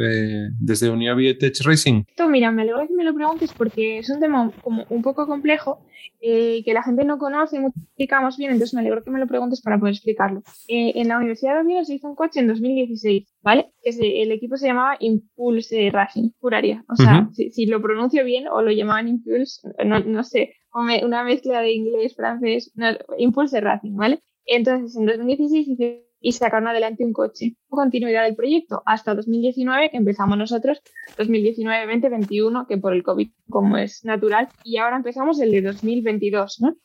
desde 0.60 0.90
Uniovi 0.90 1.38
Tech 1.38 1.56
Racing. 1.64 2.04
Esto, 2.08 2.28
mira, 2.28 2.52
me 2.52 2.64
alegro 2.64 2.86
que 2.88 2.94
me 2.94 3.06
lo 3.06 3.14
preguntes 3.14 3.54
porque 3.54 4.00
es 4.00 4.10
un 4.10 4.20
tema 4.20 4.52
como 4.62 4.86
un 4.90 5.02
poco 5.02 5.28
complejo 5.28 5.86
que 6.22 6.72
la 6.74 6.84
gente 6.84 7.06
no 7.06 7.18
conoce, 7.18 7.60
no 7.60 7.70
explicamos 7.70 8.38
bien, 8.38 8.52
entonces 8.52 8.74
me 8.74 8.82
alegro 8.82 9.04
que 9.04 9.10
me 9.10 9.20
lo 9.20 9.28
preguntes 9.28 9.62
para 9.62 9.80
poder 9.80 9.94
explicarlo. 9.94 10.44
en 10.68 11.08
la 11.08 11.18
Universidad 11.18 11.56
de 11.56 11.62
Oviedo 11.62 11.86
se 11.86 11.94
hizo 11.94 12.10
un 12.10 12.16
coche 12.16 12.42
en 12.42 12.48
2016, 12.48 13.26
¿vale? 13.42 13.72
el 13.84 14.32
equipo 14.32 14.58
se 14.58 14.68
llamaba 14.68 14.98
Impulse 15.00 15.90
Racing, 15.92 16.32
juraría. 16.50 16.84
O 16.90 16.96
sea, 16.96 17.30
si, 17.34 17.66
lo 17.68 17.82
pronuncio 17.82 18.26
bien 18.26 18.48
o 18.48 18.62
lo 18.62 18.72
llamaban 18.72 19.08
Impulse, 19.08 19.62
no, 19.86 20.00
no 20.00 20.24
sé, 20.24 20.56
una 20.74 21.24
mezcla 21.24 21.62
de 21.62 21.74
inglés, 21.74 22.16
francés, 22.16 22.74
Impulse 23.18 23.62
Racing, 23.62 23.96
¿vale? 23.96 24.22
Entonces, 24.46 24.96
en 24.98 25.06
2016 25.06 25.68
hice 25.68 26.10
y 26.22 26.34
sacaron 26.34 26.68
adelante 26.68 27.06
un 27.06 27.14
coche. 27.14 27.56
Continuidad 27.70 28.24
del 28.24 28.36
proyecto 28.36 28.82
hasta 28.86 29.16
2019, 29.16 29.90
que 29.90 29.98
empezamos 29.98 30.38
nosotros, 30.38 30.82
2019, 31.18 31.86
2021, 31.86 32.68
que 32.68 32.78
por 32.78 32.94
el 32.94 33.04
COVID, 33.04 33.30
como 33.50 33.78
es 33.78 34.04
natural, 34.04 34.50
y 34.64 34.78
ahora 34.78 34.98
empezamos 34.98 35.40
el 35.40 35.52
de 35.52 35.62
2022, 35.62 36.62
¿no? 36.62 36.76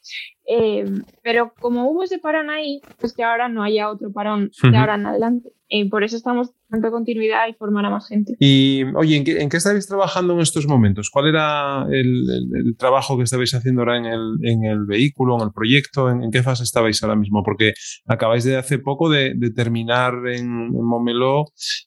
Eh, 0.47 0.85
pero 1.23 1.53
como 1.59 1.91
hubo 1.91 2.05
ese 2.05 2.19
parón 2.19 2.51
ahí, 2.51 2.81
pues 3.01 3.13
que 3.13 3.25
ahora 3.25 3.49
no 3.49 3.63
haya 3.63 3.91
otro 3.91 4.13
parón 4.13 4.51
de 4.63 4.77
ahora 4.77 4.95
en 4.95 5.07
adelante. 5.07 5.51
Y 5.69 5.87
por 5.87 6.05
eso 6.05 6.17
estamos 6.17 6.53
dando 6.75 6.91
continuidad 6.91 7.49
y 7.49 7.55
formar 7.55 7.85
a 7.87 7.91
más 7.91 8.09
gente. 8.09 8.35
Y, 8.39 8.85
oye, 8.95 9.17
¿en 9.17 9.25
qué, 9.25 9.41
¿en 9.41 9.49
estáis 9.53 9.87
trabajando 9.87 10.35
en 10.35 10.41
estos 10.41 10.67
momentos? 10.67 11.11
¿Cuál 11.11 11.29
era 11.29 11.87
el, 11.91 12.77
trabajo 12.79 13.17
que 13.17 13.23
estabais 13.23 13.55
haciendo 13.55 13.83
ahora 13.83 13.99
en 13.99 14.07
el, 14.07 14.37
en 14.43 14.65
el 14.65 14.85
vehículo, 14.85 15.37
en 15.37 15.43
el 15.43 15.53
proyecto? 15.53 16.11
¿En, 16.11 16.31
qué 16.31 16.43
fase 16.43 16.65
estabais 16.65 17.03
ahora 17.03 17.17
mismo? 17.17 17.43
Porque 17.45 17.75
acabáis 18.07 18.45
de 18.45 18.57
hace 18.57 18.79
poco 18.79 19.09
de, 19.09 19.35
terminar 19.55 20.15
en, 20.27 20.67
en 20.75 20.85
Momeló 20.85 21.47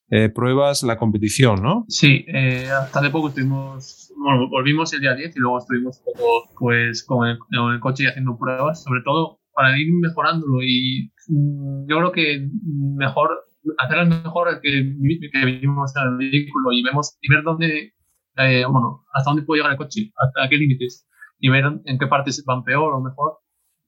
eh, 0.10 0.30
pruebas 0.30 0.84
la 0.84 0.98
competición, 0.98 1.62
¿no? 1.62 1.86
Sí, 1.88 2.26
eh, 2.28 2.70
hasta 2.70 3.00
hace 3.00 3.10
poco 3.10 3.30
estuvimos, 3.30 4.14
bueno, 4.18 4.50
volvimos 4.50 4.94
el 4.94 5.02
día 5.02 5.16
10 5.16 5.36
y 5.36 5.40
luego 5.40 5.60
estuvimos 5.60 6.00
un 6.06 6.14
poco 6.14 6.50
pues, 6.60 7.04
con 7.04 7.28
el, 7.28 7.38
con 7.40 7.74
el 7.74 7.80
coche 7.80 8.04
y 8.04 8.08
haciendo 8.08 8.38
pruebas, 8.38 8.84
sobre 8.84 9.02
todo 9.04 9.40
para 9.58 9.78
ir 9.80 9.92
mejorándolo 9.92 10.62
y 10.62 11.12
mm, 11.28 11.88
yo 11.90 11.98
creo 11.98 12.12
que 12.12 12.48
mejor 12.96 13.47
hacerlas 13.78 14.24
mejor 14.24 14.60
que, 14.62 14.70
que 14.70 15.46
vivimos 15.46 15.96
en 15.96 16.04
el 16.04 16.18
vehículo 16.18 16.72
y 16.72 16.84
vemos 16.84 17.18
y 17.22 17.34
ver 17.34 17.44
dónde, 17.44 17.94
eh, 18.38 18.66
bueno, 18.70 19.06
hasta 19.14 19.32
dónde 19.32 19.44
puede 19.44 19.60
llegar 19.60 19.72
el 19.72 19.78
coche, 19.78 20.12
hasta 20.16 20.50
qué 20.50 20.58
límites 20.58 21.08
y 21.40 21.50
ver 21.50 21.66
en 21.86 22.00
qué 22.00 22.08
partes 22.08 22.44
van 22.46 22.64
peor 22.64 22.94
o 22.94 23.02
mejor 23.02 23.40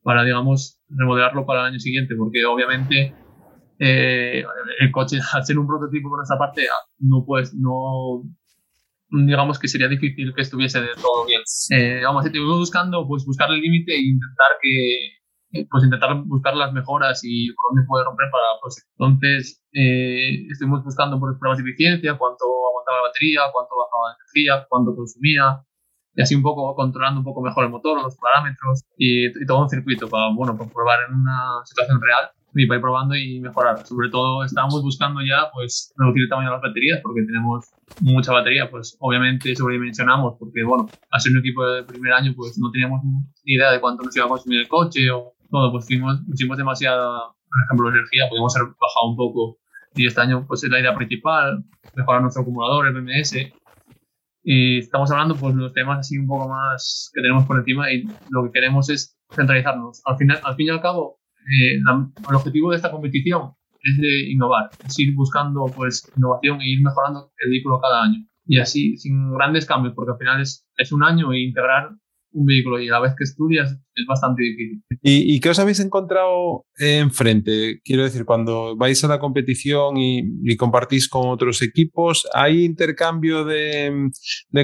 para, 0.01 0.23
digamos, 0.23 0.81
remodelarlo 0.89 1.45
para 1.45 1.61
el 1.61 1.65
año 1.67 1.79
siguiente, 1.79 2.15
porque 2.15 2.45
obviamente 2.45 3.13
eh, 3.79 4.43
el 4.79 4.91
coche, 4.91 5.19
al 5.33 5.45
ser 5.45 5.57
un 5.57 5.67
prototipo 5.67 6.09
por 6.09 6.23
esa 6.23 6.37
parte, 6.37 6.67
no 6.99 7.25
puedes, 7.25 7.53
no, 7.53 8.23
digamos 9.09 9.59
que 9.59 9.67
sería 9.67 9.87
difícil 9.87 10.33
que 10.33 10.41
estuviese 10.41 10.81
de 10.81 10.89
todo 11.01 11.25
bien. 11.25 11.41
Eh, 11.71 12.01
vamos, 12.03 12.25
estuvimos 12.25 12.59
buscando, 12.59 13.07
pues 13.07 13.25
buscar 13.25 13.49
el 13.51 13.61
límite 13.61 13.93
e 13.93 14.01
intentar 14.01 14.51
que, 14.61 15.18
pues 15.69 15.83
intentar 15.83 16.15
buscar 16.25 16.55
las 16.55 16.71
mejoras 16.73 17.21
y 17.23 17.51
por 17.53 17.71
dónde 17.71 17.87
puede 17.87 18.05
romper 18.05 18.29
para 18.31 18.45
pues, 18.61 18.87
entonces 18.97 19.63
eh, 19.73 20.45
estuvimos 20.49 20.83
buscando 20.83 21.19
por 21.19 21.37
pruebas 21.39 21.57
de 21.57 21.63
eficiencia 21.63 22.17
cuánto 22.17 22.45
aguantaba 22.45 22.97
la 22.97 23.07
batería 23.07 23.41
cuánto 23.51 23.75
bajaba 23.75 24.09
la 24.09 24.15
energía 24.21 24.67
cuánto 24.69 24.95
consumía 24.95 25.63
y 26.15 26.21
así 26.21 26.35
un 26.35 26.43
poco 26.43 26.75
controlando 26.75 27.21
un 27.21 27.25
poco 27.25 27.41
mejor 27.41 27.65
el 27.65 27.71
motor 27.71 28.01
los 28.01 28.15
parámetros 28.17 28.83
y, 28.97 29.31
todo 29.45 29.61
un 29.61 29.69
circuito 29.69 30.07
para 30.07 30.29
bueno 30.35 30.55
para 30.57 30.69
probar 30.69 30.99
en 31.07 31.15
una 31.15 31.65
situación 31.65 31.99
real 32.01 32.29
y 32.55 32.65
para 32.65 32.77
ir 32.77 32.81
probando 32.81 33.15
y 33.15 33.39
mejorar. 33.39 33.85
Sobre 33.85 34.09
todo 34.09 34.43
estábamos 34.43 34.81
buscando 34.81 35.21
ya 35.21 35.51
pues 35.53 35.93
reducir 35.97 36.23
el 36.23 36.29
tamaño 36.29 36.49
de 36.49 36.53
las 36.55 36.61
baterías 36.61 36.99
porque 37.03 37.21
tenemos 37.23 37.69
mucha 38.01 38.33
batería 38.33 38.69
pues 38.69 38.97
obviamente 38.99 39.55
sobredimensionamos 39.55 40.35
porque 40.39 40.63
bueno 40.63 40.89
al 41.11 41.21
ser 41.21 41.33
un 41.33 41.39
equipo 41.39 41.65
de 41.67 41.83
primer 41.83 42.13
año 42.13 42.33
pues 42.35 42.57
no 42.57 42.71
teníamos 42.71 43.01
ni 43.03 43.53
idea 43.53 43.71
de 43.71 43.79
cuánto 43.79 44.03
nos 44.03 44.15
iba 44.15 44.25
a 44.25 44.29
consumir 44.29 44.61
el 44.61 44.67
coche 44.67 45.11
o 45.11 45.33
todo, 45.49 45.71
pues 45.71 45.85
fuimos, 45.87 46.21
pusimos 46.27 46.57
demasiada, 46.57 47.33
por 47.49 47.59
ejemplo, 47.65 47.89
energía, 47.89 48.29
podemos 48.29 48.55
haber 48.55 48.69
bajado 48.69 49.09
un 49.09 49.15
poco. 49.15 49.57
Y 49.95 50.05
este 50.05 50.21
año, 50.21 50.45
pues 50.47 50.63
es 50.63 50.69
la 50.69 50.79
idea 50.79 50.95
principal, 50.95 51.63
mejorar 51.95 52.21
nuestro 52.21 52.43
acumulador, 52.43 52.87
el 52.87 52.93
BMS. 52.93 53.35
Y 54.43 54.79
estamos 54.79 55.11
hablando, 55.11 55.35
pues, 55.35 55.55
los 55.55 55.73
temas 55.73 55.99
así 55.99 56.17
un 56.17 56.27
poco 56.27 56.47
más 56.47 57.11
que 57.13 57.21
tenemos 57.21 57.45
por 57.45 57.57
encima 57.57 57.91
y 57.91 58.03
lo 58.29 58.43
que 58.45 58.51
queremos 58.51 58.89
es 58.89 59.17
centralizarnos. 59.31 60.01
Al, 60.05 60.17
final, 60.17 60.39
al 60.43 60.55
fin 60.55 60.67
y 60.67 60.69
al 60.69 60.81
cabo, 60.81 61.19
eh, 61.37 61.75
el 61.75 62.35
objetivo 62.35 62.71
de 62.71 62.77
esta 62.77 62.91
competición 62.91 63.53
es 63.81 63.97
de 63.97 64.31
innovar, 64.31 64.69
es 64.85 64.99
ir 64.99 65.13
buscando, 65.15 65.65
pues, 65.75 66.09
innovación 66.15 66.61
e 66.61 66.69
ir 66.69 66.81
mejorando 66.81 67.31
el 67.37 67.49
vehículo 67.49 67.79
cada 67.79 68.03
año. 68.03 68.25
Y 68.45 68.59
así, 68.59 68.97
sin 68.97 69.33
grandes 69.33 69.65
cambios, 69.65 69.93
porque 69.93 70.11
al 70.11 70.17
final 70.17 70.41
es, 70.41 70.67
es 70.77 70.91
un 70.91 71.03
año 71.03 71.31
e 71.33 71.41
integrar 71.41 71.91
un 72.31 72.45
vehículo 72.45 72.79
y 72.79 72.89
a 72.89 72.93
la 72.93 72.99
vez 72.99 73.13
que 73.17 73.23
estudias 73.23 73.71
es 73.71 74.05
bastante 74.07 74.43
difícil. 74.43 74.83
¿Y, 75.01 75.39
qué 75.39 75.49
os 75.49 75.59
habéis 75.59 75.79
encontrado 75.79 76.65
enfrente? 76.77 77.81
Quiero 77.83 78.03
decir, 78.03 78.25
cuando 78.25 78.75
vais 78.77 79.03
a 79.03 79.07
la 79.07 79.19
competición 79.19 79.97
y, 79.97 80.55
compartís 80.57 81.07
con 81.07 81.29
otros 81.29 81.61
equipos, 81.61 82.27
¿hay 82.33 82.65
intercambio 82.65 83.45
de, 83.45 84.11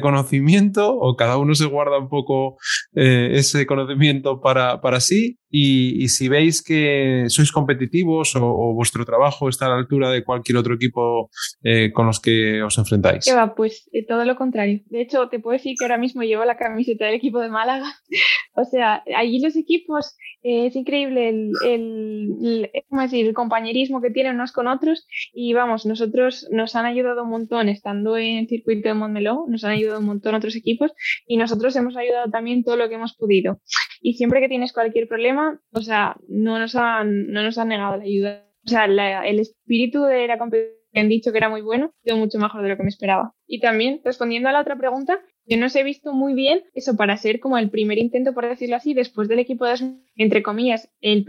conocimiento 0.02 0.94
o 0.94 1.16
cada 1.16 1.38
uno 1.38 1.56
se 1.56 1.66
guarda 1.66 1.98
un 1.98 2.10
poco 2.10 2.58
eh, 2.96 3.32
ese 3.34 3.66
conocimiento 3.66 4.42
para, 4.42 4.82
para 4.82 5.00
sí? 5.00 5.40
Y, 5.58 6.10
si 6.10 6.28
veis 6.28 6.62
que 6.62 7.30
sois 7.30 7.50
competitivos 7.50 8.36
o, 8.36 8.74
vuestro 8.74 9.06
trabajo 9.06 9.48
está 9.48 9.68
a 9.68 9.70
la 9.70 9.78
altura 9.78 10.10
de 10.10 10.26
cualquier 10.26 10.58
otro 10.58 10.76
equipo 10.76 11.30
eh, 11.64 11.94
con 11.94 12.08
los 12.08 12.20
que 12.20 12.62
os 12.62 12.78
enfrentáis. 12.78 13.24
¿Qué 13.24 13.34
va? 13.34 13.56
Pues 13.56 13.90
eh, 13.94 14.06
todo 14.06 14.26
lo 14.26 14.36
contrario. 14.36 14.82
De 14.88 15.00
hecho, 15.00 15.30
te 15.30 15.40
puedo 15.40 15.54
decir 15.54 15.76
que 15.80 15.86
ahora 15.86 15.98
mismo 15.98 16.24
llevo 16.24 16.44
la 16.44 16.58
camiseta 16.58 17.06
del 17.06 17.16
equipo 17.16 17.40
de 17.40 17.48
Málaga. 17.48 17.88
o 18.54 18.66
sea, 18.66 19.02
allí 19.16 19.40
los 19.40 19.56
equipos 19.56 20.18
eh, 20.44 20.68
es 20.68 20.76
increíble 20.76 21.30
el, 21.30 21.52
el, 21.66 22.72
decir? 22.92 23.26
el 23.26 23.34
compañerismo 23.34 24.02
que 24.02 24.12
tienen 24.12 24.36
unos 24.36 24.52
con 24.52 24.68
otros. 24.68 25.08
Y 25.34 25.54
vamos, 25.54 25.86
nosotros 25.86 26.48
nos 26.52 26.76
han 26.76 26.86
ayudado 26.86 27.24
un 27.24 27.30
montón 27.30 27.70
estando 27.70 28.18
en 28.18 28.40
el 28.40 28.48
circuito 28.50 28.90
de 28.90 28.94
Montmeló, 28.94 29.46
nos 29.48 29.64
han 29.64 29.72
ayudado 29.72 30.02
un 30.02 30.06
montón 30.06 30.36
otros 30.36 30.56
equipos 30.58 30.92
y 31.26 31.38
nosotros 31.38 31.76
hemos 31.78 31.96
ayudado 31.96 32.30
también 32.30 32.64
todo 32.64 32.76
lo 32.76 32.90
que 32.90 32.96
hemos 32.96 33.16
podido. 33.16 33.62
Y 34.08 34.14
siempre 34.14 34.40
que 34.40 34.48
tienes 34.48 34.72
cualquier 34.72 35.08
problema, 35.08 35.60
o 35.72 35.82
sea, 35.82 36.16
no 36.28 36.60
nos 36.60 36.76
han, 36.76 37.32
no 37.32 37.42
nos 37.42 37.58
han 37.58 37.70
negado 37.70 37.98
la 37.98 38.04
ayuda. 38.04 38.46
O 38.64 38.70
sea, 38.70 38.86
el 38.86 39.40
espíritu 39.40 40.04
de 40.04 40.28
la 40.28 40.38
competición 40.38 40.78
han 40.94 41.10
dicho 41.10 41.32
que 41.32 41.40
era 41.40 41.50
muy 41.50 41.62
bueno, 41.62 41.92
sido 42.04 42.16
mucho 42.16 42.38
mejor 42.38 42.62
de 42.62 42.70
lo 42.70 42.78
que 42.78 42.84
me 42.84 42.90
esperaba. 42.90 43.34
Y 43.48 43.62
también, 43.62 44.02
respondiendo 44.06 44.48
a 44.48 44.52
la 44.52 44.62
otra 44.62 44.78
pregunta, 44.78 45.22
yo 45.48 45.58
no 45.58 45.66
os 45.66 45.76
he 45.76 45.82
visto 45.82 46.14
muy 46.14 46.36
bien 46.36 46.62
eso 46.76 46.96
para 46.96 47.18
ser 47.18 47.40
como 47.40 47.58
el 47.58 47.72
primer 47.72 47.98
intento, 47.98 48.36
por 48.36 48.48
decirlo 48.48 48.76
así, 48.76 48.94
después 48.94 49.28
del 49.28 49.40
equipo 49.40 49.66
de, 49.66 49.96
entre 50.18 50.44
comillas, 50.44 50.88
el 51.02 51.26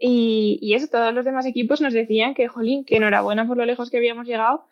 y, 0.00 0.58
y 0.60 0.74
eso, 0.74 0.88
todos 0.90 1.14
los 1.14 1.24
demás 1.24 1.46
equipos 1.46 1.80
nos 1.80 1.92
decían 1.92 2.34
que, 2.34 2.48
jolín, 2.48 2.84
que 2.84 2.96
enhorabuena 2.96 3.46
por 3.46 3.58
lo 3.58 3.64
lejos 3.64 3.90
que 3.90 3.98
habíamos 3.98 4.26
llegado, 4.26 4.64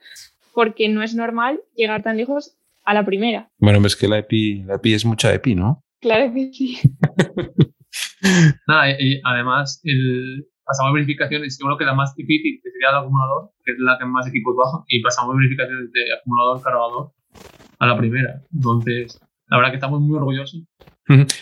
porque 0.52 0.88
no 0.88 1.04
es 1.04 1.14
normal 1.14 1.60
llegar 1.76 2.02
tan 2.02 2.16
lejos 2.16 2.56
a 2.82 2.92
la 2.92 3.06
primera. 3.06 3.50
Bueno, 3.58 3.86
es 3.86 3.94
que 3.94 4.08
la 4.08 4.18
EPI, 4.18 4.64
la 4.64 4.74
EPI 4.74 4.94
es 4.94 5.04
mucha 5.04 5.32
EPI, 5.32 5.54
¿no? 5.54 5.85
Claro 6.00 6.32
que 6.32 6.52
sí. 6.52 6.78
Nada, 8.68 8.90
y 9.00 9.20
además, 9.24 9.80
el, 9.84 10.46
pasamos 10.64 10.92
verificaciones, 10.94 11.58
yo 11.58 11.66
creo 11.66 11.78
que 11.78 11.84
la 11.84 11.94
más 11.94 12.14
difícil 12.14 12.60
que 12.62 12.70
sería 12.70 12.90
el 12.90 12.96
acumulador, 12.96 13.50
que 13.64 13.72
es 13.72 13.78
la 13.78 13.98
que 13.98 14.04
más 14.04 14.26
equipos 14.26 14.56
bajan, 14.56 14.80
y 14.88 15.02
pasamos 15.02 15.36
verificaciones 15.36 15.90
de 15.92 16.12
acumulador, 16.12 16.62
cargador 16.62 17.12
a 17.78 17.86
la 17.86 17.96
primera. 17.96 18.42
Entonces, 18.52 19.20
la 19.48 19.56
verdad 19.58 19.70
que 19.70 19.76
estamos 19.76 20.00
muy 20.00 20.16
orgullosos 20.16 20.64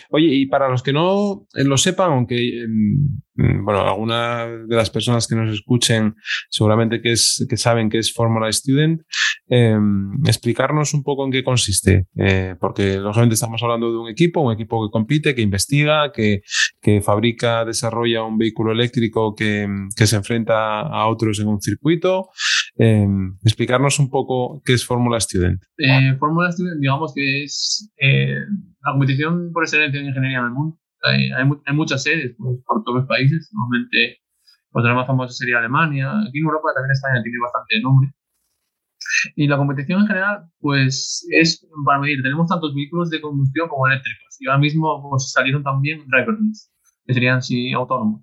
Oye, 0.09 0.27
y 0.27 0.45
para 0.45 0.69
los 0.69 0.83
que 0.83 0.93
no 0.93 1.47
lo 1.53 1.77
sepan, 1.77 2.11
aunque 2.11 2.63
em, 2.63 3.21
mm, 3.33 3.65
bueno, 3.65 3.81
algunas 3.81 4.67
de 4.67 4.75
las 4.75 4.91
personas 4.91 5.27
que 5.27 5.35
nos 5.35 5.51
escuchen 5.51 6.15
seguramente 6.49 7.01
que, 7.01 7.13
es, 7.13 7.45
que 7.49 7.57
saben 7.57 7.89
que 7.89 7.97
es 7.97 8.13
Formula 8.13 8.51
Student, 8.51 9.01
em, 9.47 10.11
explicarnos 10.25 10.93
un 10.93 11.01
poco 11.01 11.25
en 11.25 11.31
qué 11.31 11.43
consiste, 11.43 12.05
eh, 12.15 12.55
porque 12.59 12.97
lógicamente 12.97 13.33
estamos 13.33 13.61
hablando 13.63 13.91
de 13.91 13.97
un 13.97 14.07
equipo, 14.07 14.41
un 14.41 14.53
equipo 14.53 14.85
que 14.85 14.91
compite, 14.91 15.33
que 15.33 15.41
investiga, 15.41 16.11
que, 16.11 16.41
que 16.79 17.01
fabrica, 17.01 17.65
desarrolla 17.65 18.23
un 18.23 18.37
vehículo 18.37 18.71
eléctrico 18.71 19.33
que, 19.33 19.67
que, 19.95 20.05
se 20.05 20.15
enfrenta 20.15 20.81
a 20.81 21.07
otros 21.07 21.39
en 21.39 21.47
un 21.47 21.59
circuito. 21.59 22.29
Em, 22.77 23.37
explicarnos 23.43 23.99
un 23.99 24.09
poco 24.09 24.61
qué 24.65 24.73
es 24.73 24.85
Fórmula 24.85 25.19
Student. 25.19 25.63
Eh, 25.77 26.15
Fórmula 26.19 26.51
Student, 26.51 26.81
digamos 26.81 27.13
que 27.13 27.43
es 27.43 27.89
eh, 27.97 28.35
la 28.83 28.91
competición 28.91 29.51
por 29.53 29.63
excelencia 29.63 29.99
en 29.99 30.07
ingeniería 30.07 30.39
en 30.39 30.45
el 30.45 30.51
mundo. 30.51 30.77
Hay, 31.03 31.29
hay, 31.31 31.73
muchas 31.73 32.03
sedes 32.03 32.35
pues, 32.37 32.59
por 32.65 32.83
todos 32.83 32.99
los 32.99 33.07
países. 33.07 33.49
Normalmente, 33.53 34.19
pues 34.71 34.83
la 34.83 34.93
más 34.93 35.07
famosa 35.07 35.33
sería 35.33 35.59
Alemania. 35.59 36.11
Aquí 36.27 36.39
en 36.39 36.45
Europa 36.45 36.69
también 36.75 36.91
España 36.91 37.23
tiene 37.23 37.37
bastante 37.41 37.79
nombre. 37.81 38.11
Y 39.35 39.47
la 39.47 39.57
competición 39.57 40.01
en 40.01 40.07
general, 40.07 40.49
pues 40.59 41.25
es 41.31 41.65
para 41.85 41.99
medir, 41.99 42.21
tenemos 42.21 42.47
tantos 42.47 42.75
vehículos 42.75 43.09
de 43.09 43.21
combustión 43.21 43.69
como 43.69 43.87
eléctricos. 43.87 44.35
Y 44.39 44.47
ahora 44.47 44.59
mismo 44.59 45.07
pues, 45.09 45.31
salieron 45.31 45.63
también 45.63 46.05
driverless, 46.07 46.71
que 47.05 47.13
serían 47.13 47.41
sí 47.41 47.71
autónomos. 47.71 48.21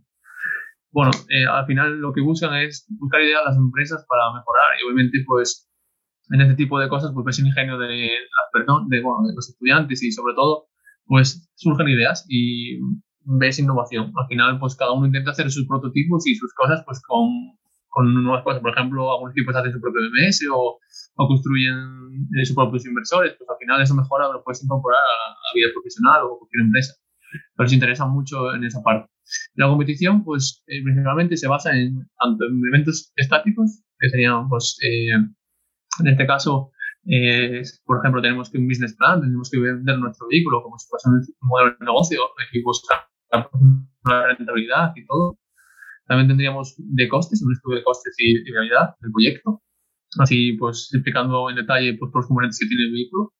Bueno, 0.93 1.11
eh, 1.31 1.47
al 1.47 1.65
final 1.67 2.01
lo 2.01 2.13
que 2.13 2.21
buscan 2.21 2.55
es 2.55 2.87
buscar 3.01 3.23
ideas 3.23 3.41
a 3.43 3.49
las 3.49 3.57
empresas 3.57 4.05
para 4.09 4.33
mejorar 4.35 4.67
y 4.79 4.85
obviamente 4.85 5.25
pues 5.27 5.69
en 6.31 6.41
este 6.43 6.55
tipo 6.55 6.79
de 6.79 6.89
cosas 6.89 7.13
pues 7.15 7.25
ves 7.25 7.39
el 7.39 7.47
ingenio 7.47 7.79
de, 7.79 7.89
de, 7.89 9.03
bueno, 9.03 9.27
de 9.27 9.35
los 9.35 9.49
estudiantes 9.49 10.03
y 10.03 10.13
sobre 10.13 10.35
todo 10.35 10.67
pues 11.07 11.51
surgen 11.57 11.89
ideas 11.89 12.27
y 12.29 12.79
ves 13.25 13.59
innovación. 13.59 14.13
Al 14.17 14.27
final 14.29 14.59
pues 14.59 14.77
cada 14.77 14.93
uno 14.93 15.07
intenta 15.07 15.31
hacer 15.31 15.51
sus 15.51 15.67
prototipos 15.67 16.27
y 16.27 16.35
sus 16.35 16.53
cosas 16.55 16.83
pues 16.85 17.01
con, 17.07 17.29
con 17.89 18.13
nuevas 18.23 18.45
cosas. 18.45 18.61
Por 18.61 18.73
ejemplo, 18.73 19.13
algunos 19.13 19.33
equipos 19.35 19.57
hacen 19.57 19.73
su 19.73 19.81
propio 19.81 20.03
BMS 20.03 20.47
o, 20.53 20.79
o 21.17 21.29
construyen 21.29 22.29
eh, 22.39 22.45
sus 22.45 22.55
propios 22.57 22.87
inversores. 22.87 23.35
Pues 23.39 23.49
al 23.49 23.57
final 23.59 23.81
eso 23.81 23.95
mejora, 23.95 24.29
lo 24.29 24.43
puedes 24.45 24.63
incorporar 24.63 25.01
a 25.01 25.31
la 25.31 25.55
vida 25.55 25.69
profesional 25.73 26.23
o 26.25 26.39
cualquier 26.39 26.67
empresa. 26.67 26.95
Pero 27.57 27.69
se 27.69 27.75
interesa 27.77 28.07
mucho 28.07 28.55
en 28.55 28.65
esa 28.65 28.83
parte. 28.83 29.12
La 29.55 29.69
competición, 29.69 30.25
pues, 30.25 30.63
eh, 30.67 30.83
principalmente 30.83 31.37
se 31.37 31.49
basa 31.49 31.77
en 31.77 32.07
tanto 32.19 32.45
en 32.45 32.61
eventos 32.73 33.13
estáticos, 33.17 33.83
que 33.99 34.11
serían, 34.11 34.49
pues, 34.49 34.79
eh, 34.83 35.13
en 35.13 36.07
este 36.07 36.27
caso, 36.27 36.73
eh, 37.07 37.63
por 37.85 37.99
ejemplo, 37.99 38.23
tenemos 38.23 38.51
que 38.51 38.59
un 38.59 38.69
business 38.69 38.95
plan, 38.97 39.21
tenemos 39.21 39.51
que 39.51 39.59
vender 39.59 39.99
nuestro 39.99 40.29
vehículo 40.29 40.63
como 40.63 40.79
si 40.79 40.89
fuese 40.89 41.09
un 41.09 41.49
modelo 41.49 41.77
de 41.79 41.85
negocio, 41.85 42.21
y 42.53 42.63
buscar 42.63 43.01
una 44.03 44.27
rentabilidad 44.27 44.93
y 44.97 45.05
todo. 45.07 45.39
También 46.07 46.29
tendríamos 46.29 46.75
de 46.79 47.09
costes, 47.09 47.43
un 47.43 47.53
estudio 47.53 47.79
de 47.79 47.85
costes 47.85 48.15
y, 48.19 48.43
de 48.43 48.51
realidad 48.53 48.95
del 49.01 49.13
proyecto, 49.13 49.63
así 50.19 50.53
pues 50.55 50.91
explicando 50.93 51.51
en 51.51 51.57
detalle 51.57 51.95
pues, 51.95 52.11
todos 52.11 52.23
los 52.23 52.29
componentes 52.29 52.59
que 52.59 52.67
tiene 52.67 52.85
el 52.85 52.93
vehículo. 52.93 53.33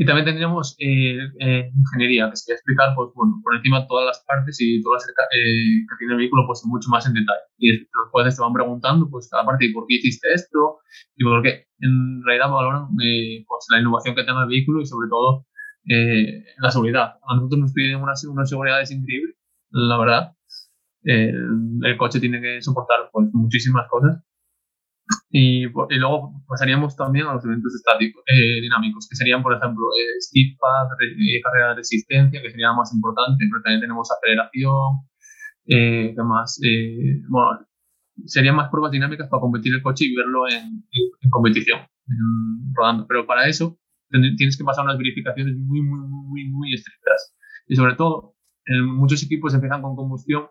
Y 0.00 0.06
también 0.06 0.26
tendríamos 0.26 0.76
eh, 0.78 1.18
eh, 1.40 1.72
ingeniería, 1.76 2.30
que 2.30 2.36
sería 2.36 2.54
explicar, 2.54 2.94
pues, 2.94 3.10
bueno, 3.16 3.40
por 3.42 3.56
encima 3.56 3.84
todas 3.88 4.06
las 4.06 4.24
partes 4.24 4.56
y 4.60 4.80
todas 4.80 5.02
las 5.02 5.10
eh, 5.34 5.82
que 5.90 5.96
tiene 5.98 6.12
el 6.12 6.18
vehículo, 6.18 6.46
pues, 6.46 6.62
mucho 6.66 6.88
más 6.88 7.04
en 7.06 7.14
detalle. 7.14 7.40
Y 7.58 7.72
después 7.72 8.36
te 8.36 8.40
van 8.40 8.52
preguntando, 8.52 9.10
pues, 9.10 9.28
cada 9.28 9.44
parte, 9.44 9.68
¿por 9.74 9.86
qué 9.88 9.96
hiciste 9.96 10.28
esto? 10.32 10.78
Y 11.16 11.24
por 11.24 11.42
qué. 11.42 11.66
En 11.80 12.22
realidad 12.24 12.48
valoran, 12.48 12.86
pues, 12.94 13.66
la 13.70 13.80
innovación 13.80 14.14
que 14.14 14.22
tenga 14.22 14.42
el 14.42 14.48
vehículo 14.48 14.82
y, 14.82 14.86
sobre 14.86 15.08
todo, 15.08 15.46
la 16.58 16.70
seguridad. 16.70 17.18
A 17.26 17.34
nosotros 17.34 17.60
nos 17.60 17.72
piden 17.72 18.00
unas, 18.00 18.24
unas 18.24 18.48
seguridades 18.48 18.92
increíbles, 18.92 19.34
la 19.70 19.98
verdad. 19.98 20.32
el 21.02 21.96
coche 21.98 22.20
tiene 22.20 22.40
que 22.40 22.62
soportar, 22.62 23.10
pues, 23.12 23.28
muchísimas 23.32 23.88
cosas 23.88 24.22
y, 25.30 25.64
y, 25.64 25.98
luego 25.98 26.42
pasaríamos 26.46 26.96
también 26.96 27.26
a 27.26 27.34
los 27.34 27.44
eventos 27.44 27.74
estáticos, 27.74 28.22
eh, 28.26 28.60
dinámicos, 28.60 29.06
que 29.08 29.16
serían, 29.16 29.42
por 29.42 29.54
ejemplo, 29.54 29.84
eh, 29.96 30.16
speed 30.18 30.56
path, 30.58 30.90
eh, 31.00 31.40
carrera 31.42 31.70
de 31.70 31.74
resistencia, 31.76 32.40
que 32.42 32.50
sería 32.50 32.72
más 32.72 32.92
importante, 32.94 33.44
pero 33.50 33.62
también 33.62 33.80
tenemos 33.80 34.08
aceleración, 34.10 35.08
eh, 35.66 36.14
más? 36.16 36.58
Eh, 36.64 37.20
bueno, 37.28 37.66
serían 38.24 38.56
más 38.56 38.70
pruebas 38.70 38.90
dinámicas 38.90 39.28
para 39.28 39.40
competir 39.40 39.74
el 39.74 39.82
coche 39.82 40.06
y 40.06 40.16
verlo 40.16 40.48
en, 40.48 40.84
en, 41.20 41.30
competición, 41.30 41.80
rodando. 42.74 43.06
Pero 43.06 43.26
para 43.26 43.46
eso 43.46 43.78
tienes 44.10 44.56
que 44.56 44.64
pasar 44.64 44.84
unas 44.84 44.96
verificaciones 44.96 45.54
muy, 45.56 45.82
muy, 45.82 46.00
muy, 46.08 46.48
muy 46.48 46.74
estrictas. 46.74 47.36
Y 47.66 47.76
sobre 47.76 47.94
todo, 47.96 48.34
en 48.64 48.86
muchos 48.86 49.22
equipos 49.22 49.54
empiezan 49.54 49.82
con 49.82 49.94
combustión 49.94 50.48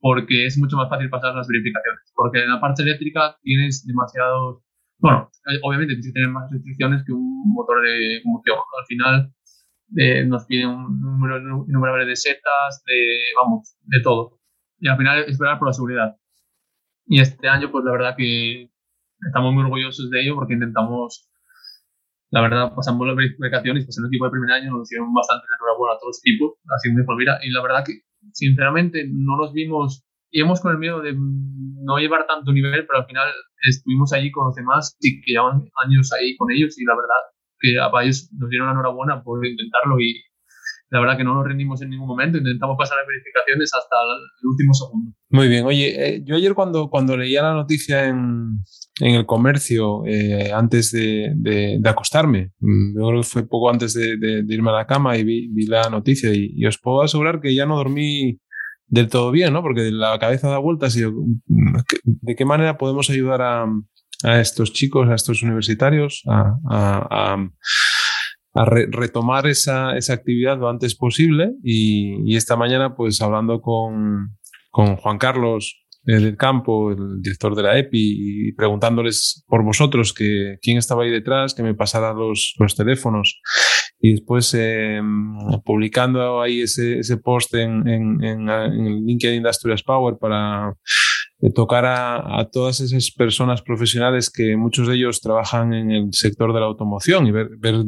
porque 0.00 0.46
es 0.46 0.58
mucho 0.58 0.76
más 0.76 0.88
fácil 0.88 1.10
pasar 1.10 1.34
las 1.34 1.48
verificaciones. 1.48 2.12
Porque 2.14 2.42
en 2.42 2.50
la 2.50 2.60
parte 2.60 2.82
eléctrica 2.82 3.36
tienes 3.42 3.86
demasiados, 3.86 4.62
bueno, 4.98 5.30
eh, 5.46 5.58
obviamente 5.62 5.94
tienes 5.94 6.06
que 6.06 6.12
tener 6.12 6.30
más 6.30 6.50
restricciones 6.50 7.04
que 7.04 7.12
un 7.12 7.52
motor 7.52 7.82
de 7.82 8.20
combustión. 8.22 8.56
Al 8.56 8.86
final 8.86 9.32
eh, 9.96 10.24
nos 10.24 10.44
piden 10.46 10.68
un 10.68 11.00
número 11.00 11.38
innumerable 11.66 12.06
de 12.06 12.16
setas, 12.16 12.82
de, 12.86 13.18
vamos, 13.36 13.76
de 13.82 14.00
todo. 14.02 14.40
Y 14.78 14.88
al 14.88 14.96
final 14.96 15.24
esperar 15.28 15.58
por 15.58 15.68
la 15.68 15.72
seguridad. 15.72 16.16
Y 17.06 17.20
este 17.20 17.48
año, 17.48 17.70
pues 17.70 17.84
la 17.84 17.92
verdad 17.92 18.16
que 18.16 18.70
estamos 19.20 19.54
muy 19.54 19.62
orgullosos 19.62 20.10
de 20.10 20.22
ello 20.22 20.34
porque 20.34 20.54
intentamos, 20.54 21.30
la 22.30 22.40
verdad, 22.42 22.74
pasamos 22.74 23.06
las 23.06 23.16
verificaciones, 23.16 23.84
pues 23.84 23.96
en 23.98 24.04
el 24.04 24.08
equipo 24.08 24.26
de 24.26 24.32
primer 24.32 24.50
año 24.50 24.72
nos 24.72 24.88
hicieron 24.88 25.14
bastante 25.14 25.46
enhorabuena 25.54 25.94
a 25.94 25.98
todos 25.98 26.16
los 26.16 26.20
equipos, 26.24 26.58
así 26.74 26.92
de 26.92 27.04
por 27.04 27.16
mira, 27.16 27.38
y 27.42 27.50
la 27.50 27.62
verdad 27.62 27.84
que 27.86 28.02
sinceramente 28.32 29.06
no 29.10 29.36
nos 29.36 29.52
vimos, 29.52 30.04
íbamos 30.30 30.60
con 30.60 30.72
el 30.72 30.78
miedo 30.78 31.00
de 31.00 31.14
no 31.14 31.98
llevar 31.98 32.26
tanto 32.26 32.52
nivel, 32.52 32.86
pero 32.86 33.00
al 33.00 33.06
final 33.06 33.28
estuvimos 33.68 34.12
allí 34.12 34.30
con 34.30 34.46
los 34.46 34.54
demás 34.54 34.96
y 35.00 35.20
que 35.20 35.32
llevan 35.32 35.64
años 35.84 36.12
ahí 36.12 36.36
con 36.36 36.50
ellos. 36.50 36.78
Y 36.78 36.84
la 36.84 36.94
verdad 36.94 37.16
que 37.58 37.78
a 37.80 38.02
ellos 38.02 38.30
nos 38.32 38.50
dieron 38.50 38.68
la 38.68 38.72
enhorabuena 38.72 39.22
por 39.22 39.44
intentarlo 39.44 39.98
y 40.00 40.22
la 40.90 41.00
verdad 41.00 41.16
que 41.16 41.24
no 41.24 41.34
nos 41.34 41.44
rendimos 41.44 41.82
en 41.82 41.90
ningún 41.90 42.06
momento, 42.06 42.38
intentamos 42.38 42.76
pasar 42.78 42.98
las 42.98 43.06
verificaciones 43.08 43.72
hasta 43.74 43.96
el 44.42 44.48
último 44.48 44.72
segundo. 44.72 45.12
Muy 45.30 45.48
bien, 45.48 45.64
oye, 45.64 45.88
eh, 46.16 46.22
yo 46.24 46.36
ayer 46.36 46.54
cuando, 46.54 46.88
cuando 46.88 47.16
leía 47.16 47.42
la 47.42 47.54
noticia 47.54 48.06
en, 48.06 48.60
en 49.00 49.14
el 49.14 49.26
comercio 49.26 50.04
eh, 50.06 50.52
antes 50.52 50.90
de, 50.90 51.32
de, 51.36 51.88
acostarme, 51.88 52.52
mm, 52.60 52.98
yo 52.98 53.08
creo 53.08 53.20
que 53.20 53.28
fue 53.28 53.46
poco 53.46 53.70
antes 53.70 53.94
de, 53.94 54.44
irme 54.48 54.70
a 54.70 54.74
la 54.74 54.86
cama 54.86 55.16
y 55.16 55.24
vi, 55.24 55.48
vi 55.48 55.66
la 55.66 55.90
noticia. 55.90 56.30
Y, 56.32 56.64
os 56.66 56.78
puedo 56.78 57.02
asegurar 57.02 57.40
que 57.40 57.54
ya 57.54 57.66
no 57.66 57.76
dormí 57.76 58.40
del 58.86 59.08
todo 59.08 59.30
bien, 59.30 59.52
¿no? 59.52 59.62
Porque 59.62 59.90
la 59.90 60.18
cabeza 60.18 60.48
da 60.48 60.58
vueltas 60.58 60.96
y 60.96 61.04
mm, 61.04 61.76
¿de 62.04 62.36
qué 62.36 62.44
manera 62.44 62.78
podemos 62.78 63.10
ayudar 63.10 63.42
a, 63.42 63.66
a 64.24 64.40
estos 64.40 64.72
chicos, 64.72 65.08
a 65.08 65.14
estos 65.14 65.42
universitarios, 65.42 66.22
a, 66.26 66.56
a, 66.68 67.34
a 67.34 67.48
a 68.58 68.64
re 68.64 68.86
retomar 68.90 69.46
esa, 69.46 69.96
esa, 69.98 70.14
actividad 70.14 70.58
lo 70.58 70.70
antes 70.70 70.94
posible 70.94 71.52
y, 71.62 72.22
y 72.24 72.36
esta 72.36 72.56
mañana 72.56 72.96
pues 72.96 73.20
hablando 73.20 73.60
con, 73.60 74.38
con 74.70 74.96
Juan 74.96 75.18
Carlos 75.18 75.85
del 76.06 76.36
campo, 76.36 76.92
el 76.92 77.20
director 77.20 77.54
de 77.54 77.62
la 77.62 77.78
EPI, 77.78 78.48
y 78.48 78.52
preguntándoles 78.52 79.44
por 79.48 79.64
vosotros 79.64 80.14
que 80.14 80.56
quién 80.62 80.78
estaba 80.78 81.02
ahí 81.02 81.10
detrás, 81.10 81.54
que 81.54 81.62
me 81.62 81.74
pasara 81.74 82.12
los, 82.12 82.54
los 82.58 82.76
teléfonos. 82.76 83.40
Y 83.98 84.12
después 84.12 84.54
eh, 84.56 85.00
publicando 85.64 86.40
ahí 86.40 86.60
ese, 86.62 87.00
ese 87.00 87.16
post 87.16 87.54
en, 87.54 87.88
en, 87.88 88.22
en, 88.22 88.48
en 88.48 89.04
LinkedIn 89.04 89.42
de 89.42 89.48
Asturias 89.48 89.82
Power 89.82 90.16
para 90.20 90.74
eh, 91.40 91.50
tocar 91.52 91.84
a, 91.84 92.40
a, 92.40 92.48
todas 92.50 92.80
esas 92.80 93.10
personas 93.10 93.62
profesionales 93.62 94.30
que 94.30 94.56
muchos 94.56 94.86
de 94.86 94.94
ellos 94.94 95.20
trabajan 95.20 95.74
en 95.74 95.90
el 95.90 96.08
sector 96.12 96.52
de 96.54 96.60
la 96.60 96.66
automoción 96.66 97.26
y 97.26 97.32
ver, 97.32 97.48
ver 97.58 97.84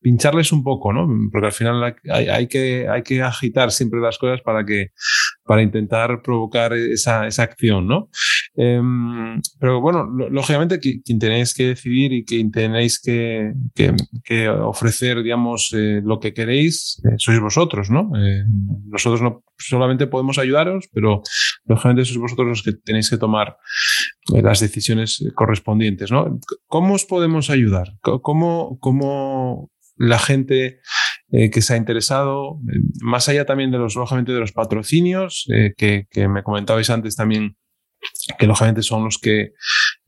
pincharles 0.00 0.52
un 0.52 0.62
poco, 0.62 0.92
¿no? 0.92 1.08
Porque 1.32 1.46
al 1.46 1.52
final 1.52 1.96
hay, 2.08 2.28
hay, 2.28 2.46
que, 2.46 2.88
hay 2.88 3.02
que 3.02 3.22
agitar 3.22 3.70
siempre 3.70 4.00
las 4.00 4.18
cosas 4.18 4.40
para 4.42 4.64
que 4.64 4.88
para 5.48 5.62
intentar 5.62 6.20
provocar 6.20 6.74
esa, 6.74 7.26
esa 7.26 7.42
acción, 7.42 7.88
¿no? 7.88 8.10
Eh, 8.54 8.82
pero 9.58 9.80
bueno, 9.80 10.04
lógicamente 10.04 10.78
quien 10.78 11.18
tenéis 11.18 11.54
que 11.54 11.68
decidir 11.68 12.12
y 12.12 12.24
quien 12.24 12.52
tenéis 12.52 13.00
que, 13.00 13.54
que, 14.22 14.48
ofrecer, 14.50 15.22
digamos, 15.22 15.72
eh, 15.74 16.02
lo 16.04 16.20
que 16.20 16.34
queréis, 16.34 17.00
eh, 17.04 17.14
sois 17.16 17.40
vosotros, 17.40 17.88
¿no? 17.88 18.12
Eh, 18.14 18.44
nosotros 18.86 19.22
no 19.22 19.42
solamente 19.56 20.06
podemos 20.06 20.38
ayudaros, 20.38 20.90
pero 20.92 21.22
lógicamente 21.64 22.04
sois 22.04 22.18
vosotros 22.18 22.48
los 22.48 22.62
que 22.62 22.74
tenéis 22.74 23.08
que 23.08 23.16
tomar 23.16 23.56
las 24.42 24.60
decisiones 24.60 25.24
correspondientes, 25.34 26.12
¿no? 26.12 26.38
¿Cómo 26.66 26.92
os 26.92 27.06
podemos 27.06 27.48
ayudar? 27.48 27.94
¿Cómo, 28.02 28.78
cómo 28.80 29.70
la 29.96 30.18
gente 30.18 30.80
eh, 31.30 31.50
que 31.50 31.60
se 31.60 31.74
ha 31.74 31.76
interesado, 31.76 32.58
eh, 32.72 32.80
más 33.00 33.28
allá 33.28 33.44
también 33.44 33.70
de 33.70 33.78
los, 33.78 33.96
lógicamente, 33.96 34.32
de 34.32 34.40
los 34.40 34.52
patrocinios, 34.52 35.46
eh, 35.52 35.74
que, 35.76 36.06
que, 36.10 36.26
me 36.28 36.42
comentabais 36.42 36.88
antes 36.90 37.16
también, 37.16 37.56
que 38.38 38.46
lógicamente 38.46 38.82
son 38.82 39.04
los 39.04 39.18
que 39.18 39.52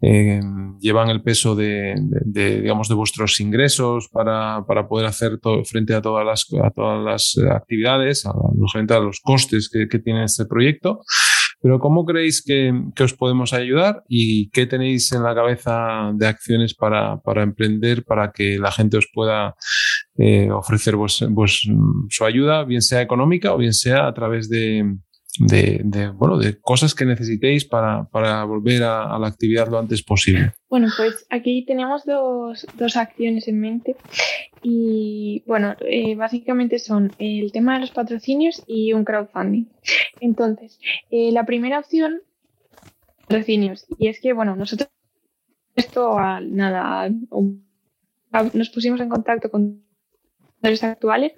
eh, 0.00 0.40
llevan 0.80 1.10
el 1.10 1.22
peso 1.22 1.54
de, 1.54 1.94
de, 1.98 2.20
de, 2.24 2.60
digamos, 2.62 2.88
de 2.88 2.94
vuestros 2.94 3.38
ingresos 3.40 4.08
para, 4.08 4.64
para 4.66 4.88
poder 4.88 5.06
hacer 5.06 5.38
todo, 5.38 5.62
frente 5.64 5.94
a 5.94 6.00
todas 6.00 6.24
las, 6.24 6.46
a 6.62 6.70
todas 6.70 7.04
las 7.04 7.38
actividades, 7.50 8.24
a, 8.24 8.32
lógicamente 8.56 8.94
a 8.94 9.00
los 9.00 9.20
costes 9.20 9.68
que, 9.68 9.88
que 9.88 9.98
tiene 9.98 10.24
este 10.24 10.46
proyecto. 10.46 11.00
Pero 11.62 11.78
¿cómo 11.78 12.06
creéis 12.06 12.42
que, 12.42 12.72
que, 12.94 13.04
os 13.04 13.12
podemos 13.12 13.52
ayudar 13.52 14.02
y 14.08 14.48
qué 14.48 14.64
tenéis 14.64 15.12
en 15.12 15.22
la 15.22 15.34
cabeza 15.34 16.10
de 16.14 16.26
acciones 16.26 16.74
para, 16.74 17.20
para 17.20 17.42
emprender 17.42 18.02
para 18.04 18.32
que 18.32 18.58
la 18.58 18.72
gente 18.72 18.96
os 18.96 19.08
pueda 19.12 19.54
eh, 20.22 20.50
ofrecer 20.50 20.96
vos, 20.96 21.24
vos, 21.30 21.66
su 22.10 22.24
ayuda, 22.26 22.64
bien 22.64 22.82
sea 22.82 23.00
económica 23.00 23.54
o 23.54 23.56
bien 23.56 23.72
sea 23.72 24.06
a 24.06 24.12
través 24.12 24.50
de, 24.50 24.96
de, 25.38 26.12
bueno, 26.14 26.36
de 26.36 26.60
cosas 26.60 26.94
que 26.94 27.06
necesitéis 27.06 27.64
para, 27.64 28.04
para 28.04 28.44
volver 28.44 28.82
a, 28.82 29.14
a, 29.14 29.18
la 29.18 29.28
actividad 29.28 29.68
lo 29.68 29.78
antes 29.78 30.02
posible. 30.02 30.52
Bueno, 30.68 30.88
pues 30.94 31.24
aquí 31.30 31.64
tenemos 31.64 32.04
dos, 32.04 32.66
dos 32.74 32.96
acciones 32.96 33.48
en 33.48 33.60
mente 33.60 33.96
y 34.62 35.42
bueno, 35.46 35.74
eh, 35.80 36.14
básicamente 36.16 36.78
son 36.78 37.12
el 37.18 37.50
tema 37.50 37.74
de 37.74 37.80
los 37.80 37.90
patrocinios 37.90 38.62
y 38.66 38.92
un 38.92 39.04
crowdfunding. 39.04 39.64
Entonces, 40.20 40.78
eh, 41.10 41.32
la 41.32 41.46
primera 41.46 41.78
opción, 41.78 42.20
patrocinios, 43.22 43.86
y 43.98 44.08
es 44.08 44.20
que 44.20 44.34
bueno, 44.34 44.54
nosotros 44.54 44.90
esto, 45.76 46.18
nada, 46.42 47.08
nos 48.52 48.68
pusimos 48.68 49.00
en 49.00 49.08
contacto 49.08 49.50
con 49.50 49.82
actuales, 50.82 51.32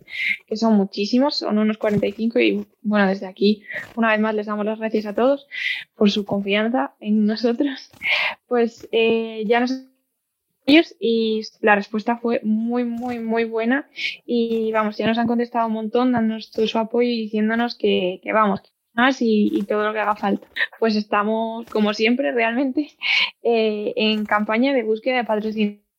que 0.47 0.57
son 0.57 0.75
muchísimos, 0.75 1.37
son 1.37 1.59
unos 1.59 1.79
45 1.79 2.41
y 2.41 2.67
bueno, 2.83 3.09
desde 3.09 3.27
aquí 3.27 3.63
una 3.97 4.11
vez 4.11 4.21
más 4.21 4.35
les 4.35 4.47
damos 4.47 4.67
las 4.67 4.79
gracias 4.79 5.07
a 5.07 5.15
todos 5.15 5.47
por 5.95 6.11
su 6.11 6.25
confianza 6.25 6.95
en 7.01 7.27
nosotros. 7.27 7.91
Pues 8.47 8.89
eh, 8.93 9.45
ya 9.47 9.61
nos 9.61 9.73
ellos 10.65 10.95
y 11.01 11.43
la 11.61 11.75
respuesta 11.75 12.19
fue 12.19 12.41
muy, 12.45 12.85
muy, 12.85 13.19
muy 13.19 13.45
buena 13.45 13.89
y 14.25 14.71
vamos, 14.73 14.97
ya 14.97 15.09
nos 15.09 15.19
han 15.19 15.27
contestado 15.27 15.67
un 15.67 15.73
montón, 15.73 16.13
dándonos 16.13 16.53
todo 16.53 16.67
su 16.69 16.79
apoyo 16.79 17.09
y 17.09 17.23
diciéndonos 17.23 17.77
que, 17.77 18.21
que 18.23 18.33
vamos, 18.33 18.63
y, 19.21 19.51
y, 19.53 19.63
todo 19.65 19.87
lo 19.87 19.93
que 19.93 20.01
haga 20.01 20.17
falta. 20.17 20.47
Pues 20.79 20.97
estamos, 20.97 21.67
como 21.71 21.95
siempre, 21.95 22.33
realmente 22.33 22.91
eh, 23.43 23.93
en 23.97 24.25
campaña 24.25 24.73
de 24.75 24.83
búsqueda 24.83 25.17
de 25.17 25.25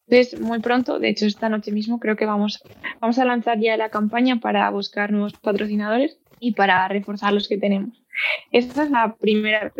patrocinadores 0.07 0.39
muy 0.39 0.59
pronto, 0.59 0.99
de 0.99 1.09
hecho 1.09 1.25
esta 1.25 1.49
noche 1.49 1.71
mismo 1.71 1.99
creo 1.99 2.15
que 2.15 2.25
vamos, 2.25 2.61
vamos 2.99 3.17
a 3.19 3.25
lanzar 3.25 3.59
ya 3.59 3.77
la 3.77 3.89
campaña 3.89 4.39
para 4.39 4.69
buscar 4.69 5.11
nuevos 5.11 5.33
patrocinadores 5.33 6.19
y 6.39 6.53
para 6.53 6.87
reforzar 6.87 7.33
los 7.33 7.47
que 7.47 7.57
tenemos. 7.57 8.03
Esta 8.51 8.83
es 8.83 8.91
la 8.91 9.15
primera 9.15 9.71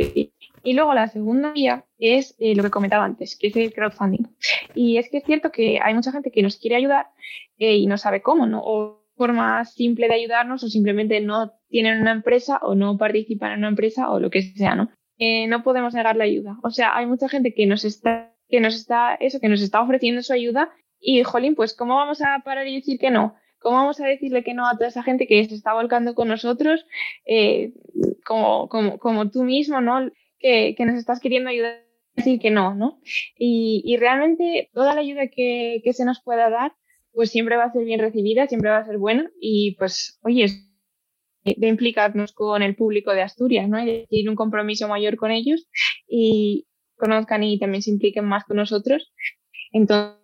y 0.63 0.73
luego 0.73 0.93
la 0.93 1.07
segunda 1.07 1.51
vía 1.51 1.85
es 1.99 2.35
eh, 2.39 2.55
lo 2.55 2.63
que 2.63 2.69
comentaba 2.69 3.03
antes, 3.03 3.37
que 3.37 3.47
es 3.47 3.55
el 3.57 3.73
crowdfunding. 3.73 4.25
Y 4.73 4.97
es 4.97 5.09
que 5.09 5.17
es 5.17 5.25
cierto 5.25 5.51
que 5.51 5.79
hay 5.83 5.93
mucha 5.93 6.13
gente 6.13 6.31
que 6.31 6.41
nos 6.41 6.57
quiere 6.57 6.77
ayudar 6.77 7.07
eh, 7.57 7.75
y 7.75 7.85
no 7.85 7.97
sabe 7.97 8.21
cómo, 8.21 8.45
¿no? 8.45 8.61
O 8.63 9.03
forma 9.15 9.63
simple 9.65 10.07
de 10.07 10.15
ayudarnos 10.15 10.63
o 10.63 10.69
simplemente 10.69 11.19
no 11.21 11.53
tienen 11.69 12.01
una 12.01 12.11
empresa 12.11 12.59
o 12.63 12.75
no 12.75 12.97
participan 12.97 13.51
en 13.51 13.59
una 13.59 13.67
empresa 13.67 14.09
o 14.09 14.19
lo 14.19 14.29
que 14.29 14.41
sea, 14.41 14.75
¿no? 14.75 14.89
Eh, 15.17 15.47
no 15.47 15.63
podemos 15.63 15.93
negar 15.93 16.15
la 16.15 16.23
ayuda. 16.23 16.57
O 16.63 16.71
sea, 16.71 16.95
hay 16.95 17.05
mucha 17.05 17.29
gente 17.29 17.53
que 17.53 17.65
nos 17.67 17.85
está, 17.85 18.32
que 18.53 18.59
nos 18.59 18.75
está, 18.75 19.15
eso, 19.15 19.39
que 19.39 19.49
nos 19.49 19.63
está 19.63 19.81
ofreciendo 19.81 20.21
su 20.21 20.31
ayuda 20.31 20.69
y, 20.99 21.23
jolín, 21.23 21.55
pues, 21.55 21.73
¿cómo 21.73 21.95
vamos 21.95 22.21
a 22.21 22.43
parar 22.45 22.67
y 22.67 22.75
decir 22.75 22.99
que 22.99 23.09
no? 23.09 23.33
¿Cómo 23.57 23.77
vamos 23.77 23.99
a 23.99 24.05
decirle 24.05 24.43
que 24.43 24.53
no 24.53 24.67
a 24.67 24.73
toda 24.73 24.89
esa 24.89 25.01
gente 25.01 25.25
que 25.25 25.43
se 25.43 25.55
está 25.55 25.73
volcando 25.73 26.13
con 26.13 26.27
nosotros, 26.27 26.85
como, 28.23 28.69
como, 28.69 28.99
como 28.99 29.31
tú 29.31 29.41
mismo, 29.41 29.81
¿no? 29.81 30.11
que, 30.43 30.85
nos 30.85 30.99
estás 30.99 31.19
queriendo 31.19 31.49
ayudar 31.49 31.71
a 31.71 31.81
decir 32.15 32.39
que 32.39 32.51
no, 32.51 32.75
¿no? 32.75 32.99
Y, 33.39 33.97
realmente 33.97 34.69
toda 34.71 34.93
la 34.93 35.01
ayuda 35.01 35.29
que, 35.29 35.81
se 35.91 36.05
nos 36.05 36.21
pueda 36.21 36.51
dar, 36.51 36.73
pues 37.11 37.31
siempre 37.31 37.57
va 37.57 37.63
a 37.63 37.73
ser 37.73 37.85
bien 37.85 37.99
recibida, 37.99 38.45
siempre 38.45 38.69
va 38.69 38.77
a 38.77 38.85
ser 38.85 38.99
buena 38.99 39.31
y 39.41 39.75
pues, 39.79 40.19
oye, 40.21 40.45
de 41.43 41.67
implicarnos 41.67 42.33
con 42.33 42.61
el 42.61 42.75
público 42.75 43.13
de 43.13 43.23
Asturias, 43.23 43.67
¿no? 43.67 43.83
Y 43.83 44.05
de 44.09 44.29
un 44.29 44.35
compromiso 44.35 44.87
mayor 44.87 45.17
con 45.17 45.31
ellos 45.31 45.67
y 46.07 46.67
conozcan 46.95 47.43
y 47.43 47.59
también 47.59 47.81
se 47.81 47.91
impliquen 47.91 48.25
más 48.25 48.43
con 48.45 48.57
nosotros. 48.57 49.13
Entonces, 49.71 50.19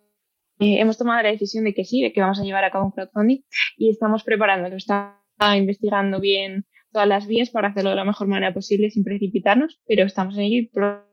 eh, 0.60 0.80
hemos 0.80 0.98
tomado 0.98 1.22
la 1.22 1.30
decisión 1.30 1.64
de 1.64 1.74
que 1.74 1.84
sí, 1.84 2.02
de 2.02 2.12
que 2.12 2.20
vamos 2.20 2.38
a 2.38 2.44
llevar 2.44 2.64
a 2.64 2.70
cabo 2.70 2.86
un 2.86 2.92
crowdfunding 2.92 3.40
y 3.76 3.90
estamos 3.90 4.24
preparándolo, 4.24 4.76
estamos 4.76 5.14
investigando 5.56 6.20
bien 6.20 6.66
todas 6.92 7.08
las 7.08 7.26
vías 7.26 7.50
para 7.50 7.68
hacerlo 7.68 7.90
de 7.90 7.96
la 7.96 8.04
mejor 8.04 8.26
manera 8.26 8.52
posible 8.52 8.90
sin 8.90 9.04
precipitarnos, 9.04 9.80
pero 9.86 10.04
estamos 10.04 10.34
en 10.36 10.42
ello 10.42 10.56
y 10.56 10.66
pronto 10.68 11.10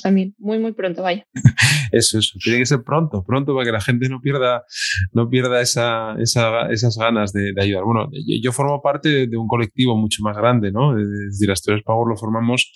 también, 0.00 0.34
muy, 0.38 0.58
muy 0.58 0.72
pronto, 0.72 1.02
vaya. 1.02 1.26
Eso, 1.92 2.18
eso, 2.18 2.38
tiene 2.42 2.58
que 2.58 2.64
ser 2.64 2.82
pronto, 2.82 3.22
pronto 3.22 3.52
para 3.52 3.66
que 3.66 3.72
la 3.72 3.80
gente 3.82 4.08
no 4.08 4.22
pierda, 4.22 4.64
no 5.12 5.28
pierda 5.28 5.60
esa, 5.60 6.14
esa, 6.18 6.70
esas 6.70 6.96
ganas 6.96 7.34
de, 7.34 7.52
ayudar. 7.60 7.84
Bueno, 7.84 8.08
yo, 8.40 8.50
formo 8.50 8.80
parte 8.80 9.26
de, 9.26 9.36
un 9.36 9.46
colectivo 9.46 9.94
mucho 9.94 10.22
más 10.22 10.34
grande, 10.34 10.72
¿no? 10.72 10.98
Es 10.98 11.06
decir, 11.06 11.50
Asturias 11.50 11.82
Power 11.84 12.08
lo 12.08 12.16
formamos 12.16 12.72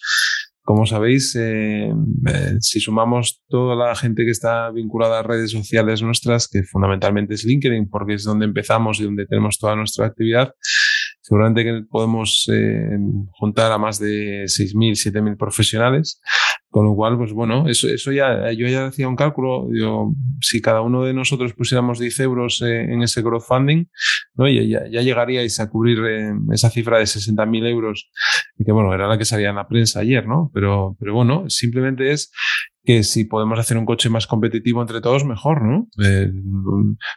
como 0.66 0.84
sabéis, 0.84 1.36
eh, 1.36 1.92
eh, 2.26 2.56
si 2.58 2.80
sumamos 2.80 3.40
toda 3.48 3.76
la 3.76 3.94
gente 3.94 4.24
que 4.24 4.32
está 4.32 4.68
vinculada 4.72 5.20
a 5.20 5.22
redes 5.22 5.52
sociales 5.52 6.02
nuestras, 6.02 6.48
que 6.48 6.64
fundamentalmente 6.64 7.34
es 7.34 7.44
LinkedIn, 7.44 7.88
porque 7.88 8.14
es 8.14 8.24
donde 8.24 8.46
empezamos 8.46 8.98
y 8.98 9.04
donde 9.04 9.26
tenemos 9.26 9.58
toda 9.58 9.76
nuestra 9.76 10.06
actividad, 10.06 10.52
seguramente 11.22 11.62
que 11.62 11.82
podemos 11.88 12.50
eh, 12.52 12.98
juntar 13.38 13.70
a 13.70 13.78
más 13.78 14.00
de 14.00 14.46
6.000, 14.46 15.12
7.000 15.12 15.36
profesionales, 15.36 16.20
con 16.70 16.84
lo 16.84 16.94
cual, 16.94 17.16
pues 17.16 17.32
bueno, 17.32 17.68
eso, 17.68 17.88
eso 17.88 18.12
ya, 18.12 18.52
yo 18.52 18.68
ya 18.68 18.86
hacía 18.86 19.08
un 19.08 19.16
cálculo, 19.16 19.68
yo, 19.72 20.12
si 20.40 20.60
cada 20.60 20.82
uno 20.82 21.04
de 21.04 21.14
nosotros 21.14 21.54
pusiéramos 21.54 21.98
10 21.98 22.20
euros 22.20 22.62
eh, 22.62 22.82
en 22.82 23.02
ese 23.02 23.22
crowdfunding, 23.22 23.86
¿no? 24.34 24.48
ya, 24.48 24.86
ya 24.88 25.02
llegaríais 25.02 25.58
a 25.60 25.70
cubrir 25.70 25.98
eh, 26.04 26.32
esa 26.52 26.70
cifra 26.70 26.98
de 26.98 27.04
60.000 27.04 27.66
euros, 27.68 28.10
que 28.64 28.72
bueno, 28.72 28.92
era 28.92 29.06
la 29.06 29.16
que 29.16 29.24
salía 29.24 29.50
en 29.50 29.56
la 29.56 29.68
prensa 29.68 30.00
ayer, 30.00 30.26
¿no? 30.26 30.50
Pero, 30.52 30.96
pero 30.98 31.14
bueno, 31.14 31.44
simplemente 31.48 32.10
es 32.10 32.32
que 32.86 33.02
si 33.02 33.24
podemos 33.24 33.58
hacer 33.58 33.76
un 33.76 33.84
coche 33.84 34.08
más 34.08 34.28
competitivo 34.28 34.80
entre 34.80 35.00
todos, 35.00 35.24
mejor, 35.24 35.62
¿no? 35.62 35.88
Eh, 36.02 36.30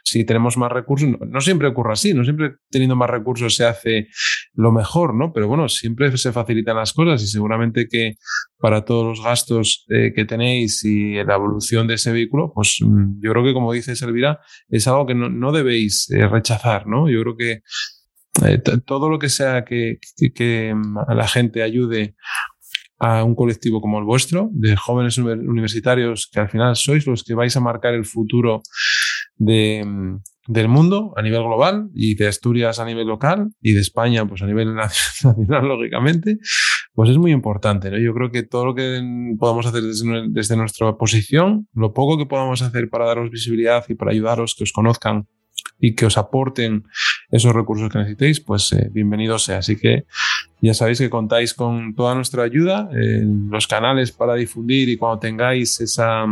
si 0.02 0.24
tenemos 0.24 0.56
más 0.56 0.72
recursos, 0.72 1.08
no, 1.08 1.40
siempre 1.40 1.68
ocurre 1.68 1.92
así, 1.92 2.12
no 2.12 2.24
siempre 2.24 2.56
teniendo 2.70 2.96
más 2.96 3.08
recursos 3.08 3.54
se 3.54 3.64
hace 3.64 4.08
lo 4.52 4.72
mejor, 4.72 5.14
¿no? 5.14 5.32
Pero 5.32 5.46
bueno, 5.46 5.68
siempre 5.68 6.14
se 6.16 6.32
facilitan 6.32 6.76
las 6.76 6.92
cosas 6.92 7.22
y 7.22 7.28
seguramente 7.28 7.86
que 7.88 8.16
para 8.58 8.84
todos 8.84 9.06
los 9.06 9.24
gastos 9.24 9.86
eh, 9.88 10.12
que 10.14 10.24
tenéis 10.24 10.84
y 10.84 11.14
la 11.22 11.36
evolución 11.36 11.86
de 11.86 11.94
ese 11.94 12.12
vehículo, 12.12 12.52
pues 12.52 12.78
mm, 12.80 13.20
yo 13.22 13.30
creo 13.30 13.44
que 13.44 13.54
como 13.54 13.72
dice 13.72 13.92
Elvira, 14.04 14.40
es 14.68 14.88
algo 14.88 15.06
que 15.06 15.14
no, 15.14 15.52
debéis 15.52 16.10
eh, 16.10 16.26
rechazar, 16.26 16.88
¿no? 16.88 17.08
Yo 17.08 17.20
creo 17.22 17.36
que 17.36 17.62
todo 18.86 19.08
lo 19.08 19.18
que 19.18 19.28
sea 19.28 19.64
que, 19.64 19.98
que, 20.16 20.32
que, 20.32 20.74
a 21.06 21.14
la 21.14 21.28
gente 21.28 21.62
ayude 21.62 22.14
a 23.00 23.24
un 23.24 23.34
colectivo 23.34 23.80
como 23.80 23.98
el 23.98 24.04
vuestro, 24.04 24.50
de 24.52 24.76
jóvenes 24.76 25.16
universitarios 25.18 26.28
que 26.30 26.40
al 26.40 26.50
final 26.50 26.76
sois 26.76 27.06
los 27.06 27.24
que 27.24 27.34
vais 27.34 27.56
a 27.56 27.60
marcar 27.60 27.94
el 27.94 28.04
futuro 28.04 28.62
de, 29.36 29.82
del 30.46 30.68
mundo 30.68 31.14
a 31.16 31.22
nivel 31.22 31.42
global 31.42 31.88
y 31.94 32.14
de 32.14 32.28
Asturias 32.28 32.78
a 32.78 32.84
nivel 32.84 33.06
local 33.06 33.48
y 33.62 33.72
de 33.72 33.80
España 33.80 34.26
pues 34.26 34.42
a 34.42 34.46
nivel 34.46 34.74
nacional, 34.76 35.66
lógicamente, 35.66 36.38
pues 36.92 37.08
es 37.08 37.16
muy 37.16 37.32
importante. 37.32 37.90
¿no? 37.90 37.98
Yo 37.98 38.12
creo 38.12 38.30
que 38.30 38.42
todo 38.42 38.66
lo 38.66 38.74
que 38.74 39.00
podamos 39.38 39.64
hacer 39.64 39.82
desde, 39.82 40.26
desde 40.28 40.56
nuestra 40.56 40.92
posición, 40.98 41.68
lo 41.72 41.94
poco 41.94 42.18
que 42.18 42.26
podamos 42.26 42.60
hacer 42.60 42.90
para 42.90 43.06
daros 43.06 43.30
visibilidad 43.30 43.82
y 43.88 43.94
para 43.94 44.12
ayudaros, 44.12 44.54
que 44.54 44.64
os 44.64 44.72
conozcan 44.72 45.26
y 45.78 45.94
que 45.94 46.06
os 46.06 46.18
aporten 46.18 46.84
esos 47.30 47.52
recursos 47.54 47.90
que 47.90 47.98
necesitéis, 47.98 48.40
pues 48.40 48.72
eh, 48.72 48.88
bienvenido 48.92 49.38
sea. 49.38 49.58
Así 49.58 49.76
que 49.76 50.04
ya 50.60 50.74
sabéis 50.74 50.98
que 50.98 51.10
contáis 51.10 51.54
con 51.54 51.94
toda 51.94 52.14
nuestra 52.14 52.42
ayuda 52.42 52.88
en 52.92 53.48
los 53.50 53.66
canales 53.66 54.12
para 54.12 54.34
difundir 54.34 54.88
y 54.88 54.96
cuando 54.96 55.18
tengáis 55.18 55.80
esa 55.80 56.26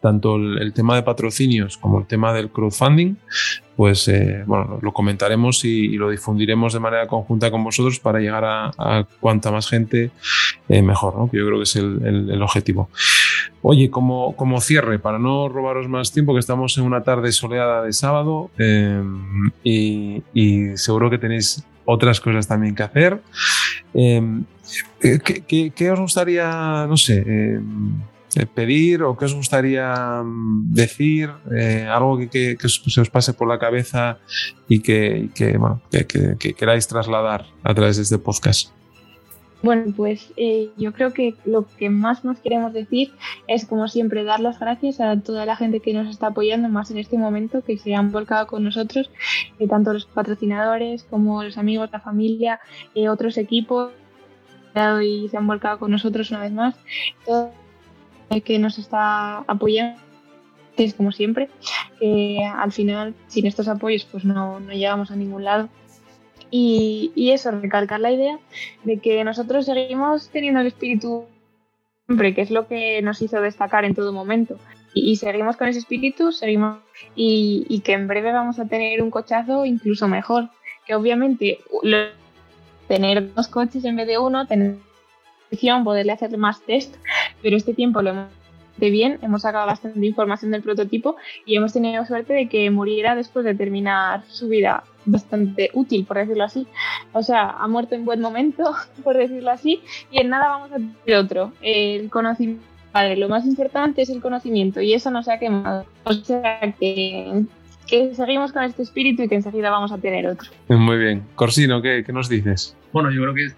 tanto 0.00 0.36
el, 0.36 0.72
tema 0.72 0.96
de 0.96 1.02
patrocinios 1.02 1.76
como 1.76 1.98
el 1.98 2.06
tema 2.06 2.32
del 2.32 2.50
crowdfunding, 2.50 3.16
pues 3.76 4.08
eh, 4.08 4.44
bueno, 4.46 4.78
lo 4.80 4.92
comentaremos 4.92 5.64
y, 5.64 5.88
lo 5.96 6.10
difundiremos 6.10 6.72
de 6.72 6.80
manera 6.80 7.06
conjunta 7.06 7.50
con 7.50 7.62
vosotros 7.62 8.00
para 8.00 8.20
llegar 8.20 8.44
a, 8.44 9.06
cuanta 9.20 9.50
más 9.50 9.68
gente 9.68 10.10
eh, 10.68 10.82
mejor, 10.82 11.16
¿no? 11.16 11.30
que 11.30 11.38
yo 11.38 11.46
creo 11.46 11.58
que 11.58 11.64
es 11.64 11.76
el 11.76 12.42
objetivo. 12.42 12.88
Oye, 13.62 13.90
como, 13.90 14.34
como 14.36 14.60
cierre, 14.60 14.98
para 14.98 15.18
no 15.18 15.48
robaros 15.48 15.88
más 15.88 16.12
tiempo, 16.12 16.34
que 16.34 16.40
estamos 16.40 16.76
en 16.78 16.84
una 16.84 17.02
tarde 17.02 17.32
soleada 17.32 17.82
de 17.82 17.92
sábado 17.92 18.50
eh, 18.58 19.02
y, 19.62 20.22
seguro 20.76 21.10
que 21.10 21.18
tenéis 21.18 21.64
otras 21.84 22.20
cosas 22.20 22.46
también 22.46 22.74
que 22.74 22.82
hacer. 22.82 23.20
Eh, 23.94 24.44
¿qué, 25.74 25.90
os 25.90 26.00
gustaría, 26.00 26.86
no 26.88 26.96
sé, 26.96 27.24
eh, 27.26 28.46
pedir 28.54 29.02
o 29.02 29.16
qué 29.16 29.24
os 29.24 29.34
gustaría 29.34 30.22
mm, 30.22 30.72
decir? 30.72 31.30
algo 31.88 32.18
que, 32.30 32.56
se 32.64 33.00
os 33.00 33.10
pase 33.10 33.34
por 33.34 33.48
la 33.48 33.58
cabeza 33.58 34.18
y 34.68 34.80
que, 34.80 35.28
bueno, 35.58 35.82
que 35.90 36.54
queráis 36.54 36.86
trasladar 36.86 37.46
a 37.62 37.74
través 37.74 37.96
de 37.96 38.04
este 38.04 38.18
podcast. 38.18 38.70
Bueno, 39.62 39.92
pues 39.94 40.32
eh, 40.36 40.70
yo 40.78 40.92
creo 40.92 41.12
que 41.12 41.34
lo 41.44 41.66
que 41.66 41.90
más 41.90 42.24
nos 42.24 42.38
queremos 42.38 42.72
decir 42.72 43.12
es, 43.46 43.66
como 43.66 43.88
siempre, 43.88 44.24
dar 44.24 44.40
las 44.40 44.58
gracias 44.58 45.00
a 45.00 45.20
toda 45.20 45.44
la 45.44 45.56
gente 45.56 45.80
que 45.80 45.92
nos 45.92 46.08
está 46.08 46.28
apoyando 46.28 46.68
más 46.68 46.90
en 46.90 46.98
este 46.98 47.18
momento, 47.18 47.62
que 47.62 47.76
se 47.76 47.94
han 47.94 48.10
volcado 48.10 48.46
con 48.46 48.64
nosotros, 48.64 49.10
eh, 49.58 49.68
tanto 49.68 49.92
los 49.92 50.06
patrocinadores 50.06 51.04
como 51.04 51.42
los 51.42 51.58
amigos, 51.58 51.90
la 51.92 52.00
familia, 52.00 52.60
eh, 52.94 53.08
otros 53.08 53.36
equipos, 53.36 53.92
y 55.02 55.28
se 55.28 55.36
han 55.36 55.46
volcado 55.46 55.78
con 55.78 55.90
nosotros 55.90 56.30
una 56.30 56.40
vez 56.40 56.52
más. 56.52 56.74
Todo 57.26 57.52
el 58.30 58.42
que 58.42 58.58
nos 58.58 58.78
está 58.78 59.38
apoyando 59.38 60.00
como 60.96 61.12
siempre, 61.12 61.50
que 61.98 62.42
al 62.42 62.72
final 62.72 63.14
sin 63.26 63.46
estos 63.46 63.68
apoyos 63.68 64.06
pues 64.10 64.24
no, 64.24 64.60
no 64.60 64.72
llegamos 64.72 65.10
a 65.10 65.16
ningún 65.16 65.44
lado 65.44 65.68
y, 66.50 67.30
eso, 67.32 67.50
recalcar 67.50 68.00
la 68.00 68.12
idea 68.12 68.38
de 68.84 68.98
que 68.98 69.22
nosotros 69.24 69.66
seguimos 69.66 70.28
teniendo 70.30 70.60
el 70.60 70.66
espíritu 70.66 71.26
siempre, 72.06 72.34
que 72.34 72.42
es 72.42 72.50
lo 72.50 72.66
que 72.66 73.00
nos 73.02 73.22
hizo 73.22 73.40
destacar 73.40 73.84
en 73.84 73.94
todo 73.94 74.12
momento. 74.12 74.58
Y, 74.92 75.16
seguimos 75.16 75.56
con 75.56 75.68
ese 75.68 75.78
espíritu, 75.78 76.32
seguimos 76.32 76.78
y, 77.14 77.80
que 77.84 77.92
en 77.92 78.08
breve 78.08 78.32
vamos 78.32 78.58
a 78.58 78.66
tener 78.66 79.02
un 79.02 79.10
cochazo 79.10 79.64
incluso 79.64 80.08
mejor. 80.08 80.50
Que 80.86 80.94
obviamente 80.94 81.58
tener 82.88 83.32
dos 83.34 83.46
coches 83.46 83.84
en 83.84 83.96
vez 83.96 84.08
de 84.08 84.18
uno, 84.18 84.46
tener 84.46 84.78
poderle 85.84 86.12
hacer 86.12 86.36
más 86.38 86.60
test, 86.62 86.94
pero 87.42 87.56
este 87.56 87.74
tiempo 87.74 88.02
lo 88.02 88.10
hemos 88.10 88.39
bien, 88.88 89.18
hemos 89.20 89.42
sacado 89.42 89.66
bastante 89.66 90.06
información 90.06 90.52
del 90.52 90.62
prototipo 90.62 91.16
y 91.44 91.56
hemos 91.56 91.74
tenido 91.74 92.06
suerte 92.06 92.32
de 92.32 92.48
que 92.48 92.70
muriera 92.70 93.14
después 93.14 93.44
de 93.44 93.54
terminar 93.54 94.22
su 94.28 94.48
vida 94.48 94.84
bastante 95.04 95.70
útil, 95.74 96.06
por 96.06 96.16
decirlo 96.16 96.44
así. 96.44 96.66
O 97.12 97.22
sea, 97.22 97.50
ha 97.50 97.68
muerto 97.68 97.94
en 97.94 98.04
buen 98.04 98.20
momento, 98.20 98.74
por 99.04 99.16
decirlo 99.16 99.50
así, 99.50 99.80
y 100.10 100.20
en 100.20 100.30
nada 100.30 100.48
vamos 100.48 100.72
a 100.72 100.76
tener 100.76 101.18
otro. 101.18 101.52
El 101.60 102.08
conocimiento, 102.08 102.64
lo 103.16 103.28
más 103.28 103.44
importante 103.46 104.02
es 104.02 104.10
el 104.10 104.20
conocimiento 104.20 104.80
y 104.80 104.94
eso 104.94 105.10
no 105.10 105.22
se 105.22 105.32
ha 105.32 105.38
quemado. 105.38 105.84
O 106.04 106.12
sea 106.12 106.74
que, 106.78 107.44
que 107.86 108.14
seguimos 108.14 108.52
con 108.52 108.62
este 108.62 108.82
espíritu 108.82 109.22
y 109.22 109.28
que 109.28 109.34
enseguida 109.34 109.70
vamos 109.70 109.92
a 109.92 109.98
tener 109.98 110.26
otro. 110.26 110.50
Muy 110.68 110.96
bien. 110.96 111.22
Corsino, 111.34 111.82
¿qué, 111.82 112.02
qué 112.04 112.12
nos 112.12 112.28
dices? 112.28 112.76
Bueno, 112.92 113.10
yo 113.10 113.22
creo 113.22 113.34
que 113.34 113.52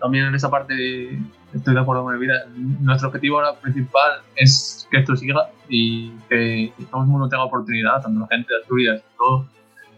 también 0.00 0.26
en 0.26 0.34
esa 0.34 0.50
parte 0.50 1.18
estoy 1.54 1.74
de 1.74 1.80
acuerdo 1.80 2.04
con 2.04 2.14
Elvira. 2.14 2.44
Nuestro 2.80 3.08
objetivo 3.08 3.38
ahora 3.38 3.58
principal 3.60 4.22
es 4.36 4.88
que 4.90 4.98
esto 4.98 5.16
siga 5.16 5.50
y 5.68 6.10
que 6.28 6.72
todo 6.90 7.02
el 7.02 7.08
mundo 7.08 7.28
tenga 7.28 7.44
oportunidad, 7.44 8.02
tanto 8.02 8.20
la 8.20 8.26
gente 8.28 8.52
de 8.52 8.60
Asturias, 8.60 9.02
todo, 9.16 9.46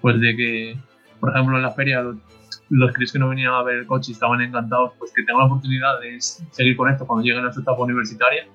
pues 0.00 0.20
de 0.20 0.36
que, 0.36 0.76
por 1.18 1.30
ejemplo, 1.30 1.56
en 1.56 1.62
la 1.62 1.70
feria 1.70 2.02
los, 2.02 2.16
los 2.68 2.92
críos 2.92 3.12
que 3.12 3.18
no 3.18 3.28
venían 3.30 3.54
a 3.54 3.62
ver 3.62 3.76
el 3.76 3.86
coche 3.86 4.12
estaban 4.12 4.40
encantados, 4.42 4.92
pues 4.98 5.12
que 5.14 5.22
tengan 5.22 5.40
la 5.40 5.46
oportunidad 5.46 6.00
de 6.00 6.20
seguir 6.20 6.76
con 6.76 6.90
esto 6.90 7.06
cuando 7.06 7.24
lleguen 7.24 7.46
a 7.46 7.52
su 7.52 7.60
etapa 7.60 7.82
universitaria. 7.82 8.46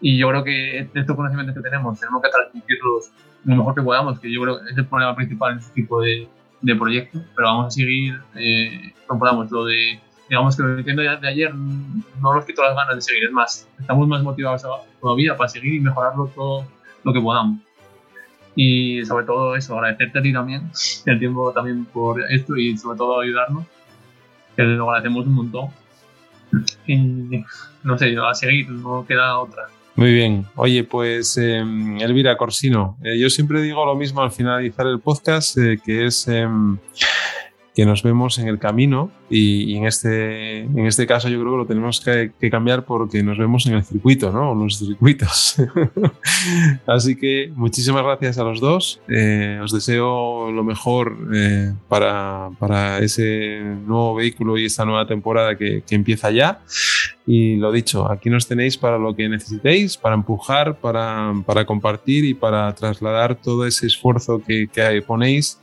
Y 0.00 0.18
yo 0.18 0.28
creo 0.28 0.44
que 0.44 0.88
estos 0.94 1.16
conocimientos 1.16 1.54
que 1.54 1.62
tenemos 1.62 1.98
tenemos 1.98 2.22
que 2.22 2.28
transmitirlos 2.30 3.10
lo 3.44 3.56
mejor 3.56 3.74
que 3.74 3.82
podamos, 3.82 4.18
que 4.18 4.32
yo 4.32 4.42
creo 4.42 4.62
que 4.62 4.70
es 4.70 4.78
el 4.78 4.86
problema 4.86 5.14
principal 5.14 5.52
en 5.52 5.58
este 5.58 5.72
tipo 5.74 6.00
de, 6.00 6.28
de 6.66 6.74
proyectos, 6.74 7.22
pero 7.34 7.48
vamos 7.48 7.66
a 7.66 7.70
seguir, 7.70 8.20
eh, 8.34 8.92
como 9.06 9.20
podamos, 9.20 9.50
lo 9.50 9.64
de 9.64 10.00
digamos 10.28 10.56
que 10.56 10.62
lo 10.64 10.76
entiendo 10.76 11.04
ya 11.04 11.16
de 11.16 11.28
ayer 11.28 11.54
no 11.54 12.34
nos 12.34 12.44
quito 12.44 12.62
las 12.62 12.74
ganas 12.74 12.96
de 12.96 13.02
seguir, 13.02 13.24
es 13.24 13.30
más, 13.30 13.68
estamos 13.78 14.08
más 14.08 14.22
motivados 14.22 14.64
todavía 15.00 15.36
para 15.36 15.48
seguir 15.48 15.74
y 15.74 15.80
mejorarlo 15.80 16.26
todo 16.34 16.66
lo 17.04 17.12
que 17.12 17.20
podamos. 17.20 17.60
Y 18.56 19.04
sobre 19.04 19.26
todo 19.26 19.54
eso, 19.54 19.74
agradecerte 19.74 20.18
a 20.18 20.22
ti 20.22 20.32
también, 20.32 20.70
el 21.04 21.18
tiempo 21.18 21.52
también 21.52 21.84
por 21.84 22.20
esto 22.32 22.56
y 22.56 22.76
sobre 22.76 22.98
todo 22.98 23.20
ayudarnos, 23.20 23.64
que 24.56 24.62
lo 24.62 24.90
agradecemos 24.90 25.26
un 25.26 25.34
montón. 25.34 25.68
Y 26.86 27.44
no 27.84 27.98
sé, 27.98 28.16
a 28.18 28.34
seguir, 28.34 28.70
no 28.70 29.06
queda 29.06 29.38
otra. 29.38 29.68
Muy 29.96 30.12
bien. 30.12 30.44
Oye, 30.56 30.84
pues 30.84 31.38
em, 31.38 31.98
Elvira 31.98 32.36
Corsino, 32.36 32.98
eh, 33.02 33.18
yo 33.18 33.30
siempre 33.30 33.62
digo 33.62 33.84
lo 33.86 33.94
mismo 33.94 34.20
al 34.20 34.30
finalizar 34.30 34.86
el 34.86 35.00
podcast, 35.00 35.56
eh, 35.56 35.78
que 35.82 36.04
es 36.04 36.28
em, 36.28 36.76
que 37.74 37.86
nos 37.86 38.02
vemos 38.02 38.38
en 38.38 38.48
el 38.48 38.58
camino 38.58 39.10
y, 39.28 39.76
en, 39.76 39.86
este, 39.86 40.60
en 40.60 40.86
este 40.86 41.06
caso 41.06 41.28
yo 41.28 41.40
creo 41.40 41.52
que 41.52 41.58
lo 41.58 41.66
tenemos 41.66 42.00
que, 42.00 42.32
cambiar 42.50 42.84
porque 42.84 43.22
nos 43.22 43.38
vemos 43.38 43.66
en 43.66 43.74
el 43.74 43.84
circuito, 43.84 44.30
¿no? 44.30 44.52
En 44.52 44.60
los 44.60 44.78
circuitos. 44.78 45.56
Así 46.86 47.16
que 47.16 47.50
muchísimas 47.54 48.04
gracias 48.04 48.38
a 48.38 48.44
los 48.44 48.60
dos. 48.60 49.00
Eh, 49.08 49.58
os 49.62 49.72
deseo 49.72 50.52
lo 50.52 50.62
mejor 50.62 51.16
eh, 51.34 51.72
para, 51.88 52.50
para, 52.58 52.98
ese 53.00 53.60
nuevo 53.86 54.14
vehículo 54.14 54.56
y 54.58 54.66
esta 54.66 54.84
nueva 54.84 55.06
temporada 55.06 55.56
que, 55.56 55.82
que, 55.86 55.94
empieza 55.96 56.30
ya. 56.30 56.60
Y 57.26 57.56
lo 57.56 57.72
dicho, 57.72 58.08
aquí 58.10 58.30
nos 58.30 58.46
tenéis 58.46 58.76
para 58.78 58.98
lo 58.98 59.16
que 59.16 59.28
necesitéis, 59.28 59.96
para 59.96 60.14
empujar, 60.14 60.78
para, 60.78 61.34
para 61.44 61.64
compartir 61.64 62.24
y 62.24 62.34
para 62.34 62.72
trasladar 62.74 63.34
todo 63.34 63.66
ese 63.66 63.88
esfuerzo 63.88 64.40
que, 64.46 64.68
que 64.68 65.02
ponéis 65.02 65.58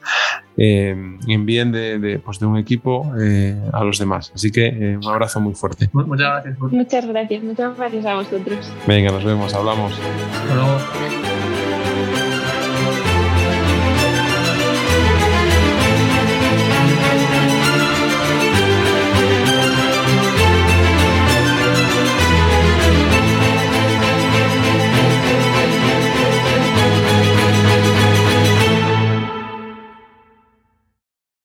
eh, 0.57 0.95
en 1.27 1.45
bien 1.45 1.71
de, 1.71 1.99
de, 1.99 2.19
pues 2.19 2.39
de 2.39 2.45
un 2.45 2.57
equipo 2.57 3.11
eh, 3.53 3.69
a 3.71 3.83
los 3.83 3.99
demás. 3.99 4.31
Así 4.33 4.51
que 4.51 4.67
eh, 4.67 4.97
un 4.97 5.05
abrazo 5.05 5.39
muy 5.39 5.53
fuerte. 5.53 5.89
Muchas 5.93 6.43
gracias. 6.43 6.59
Muchas 6.59 7.05
gracias, 7.07 7.43
muchas 7.43 7.77
gracias 7.77 8.05
a 8.05 8.15
vosotros. 8.15 8.71
Venga, 8.87 9.11
nos 9.11 9.23
vemos, 9.23 9.53
hablamos. 9.53 9.93
Hasta 9.93 10.55
luego. 10.55 11.72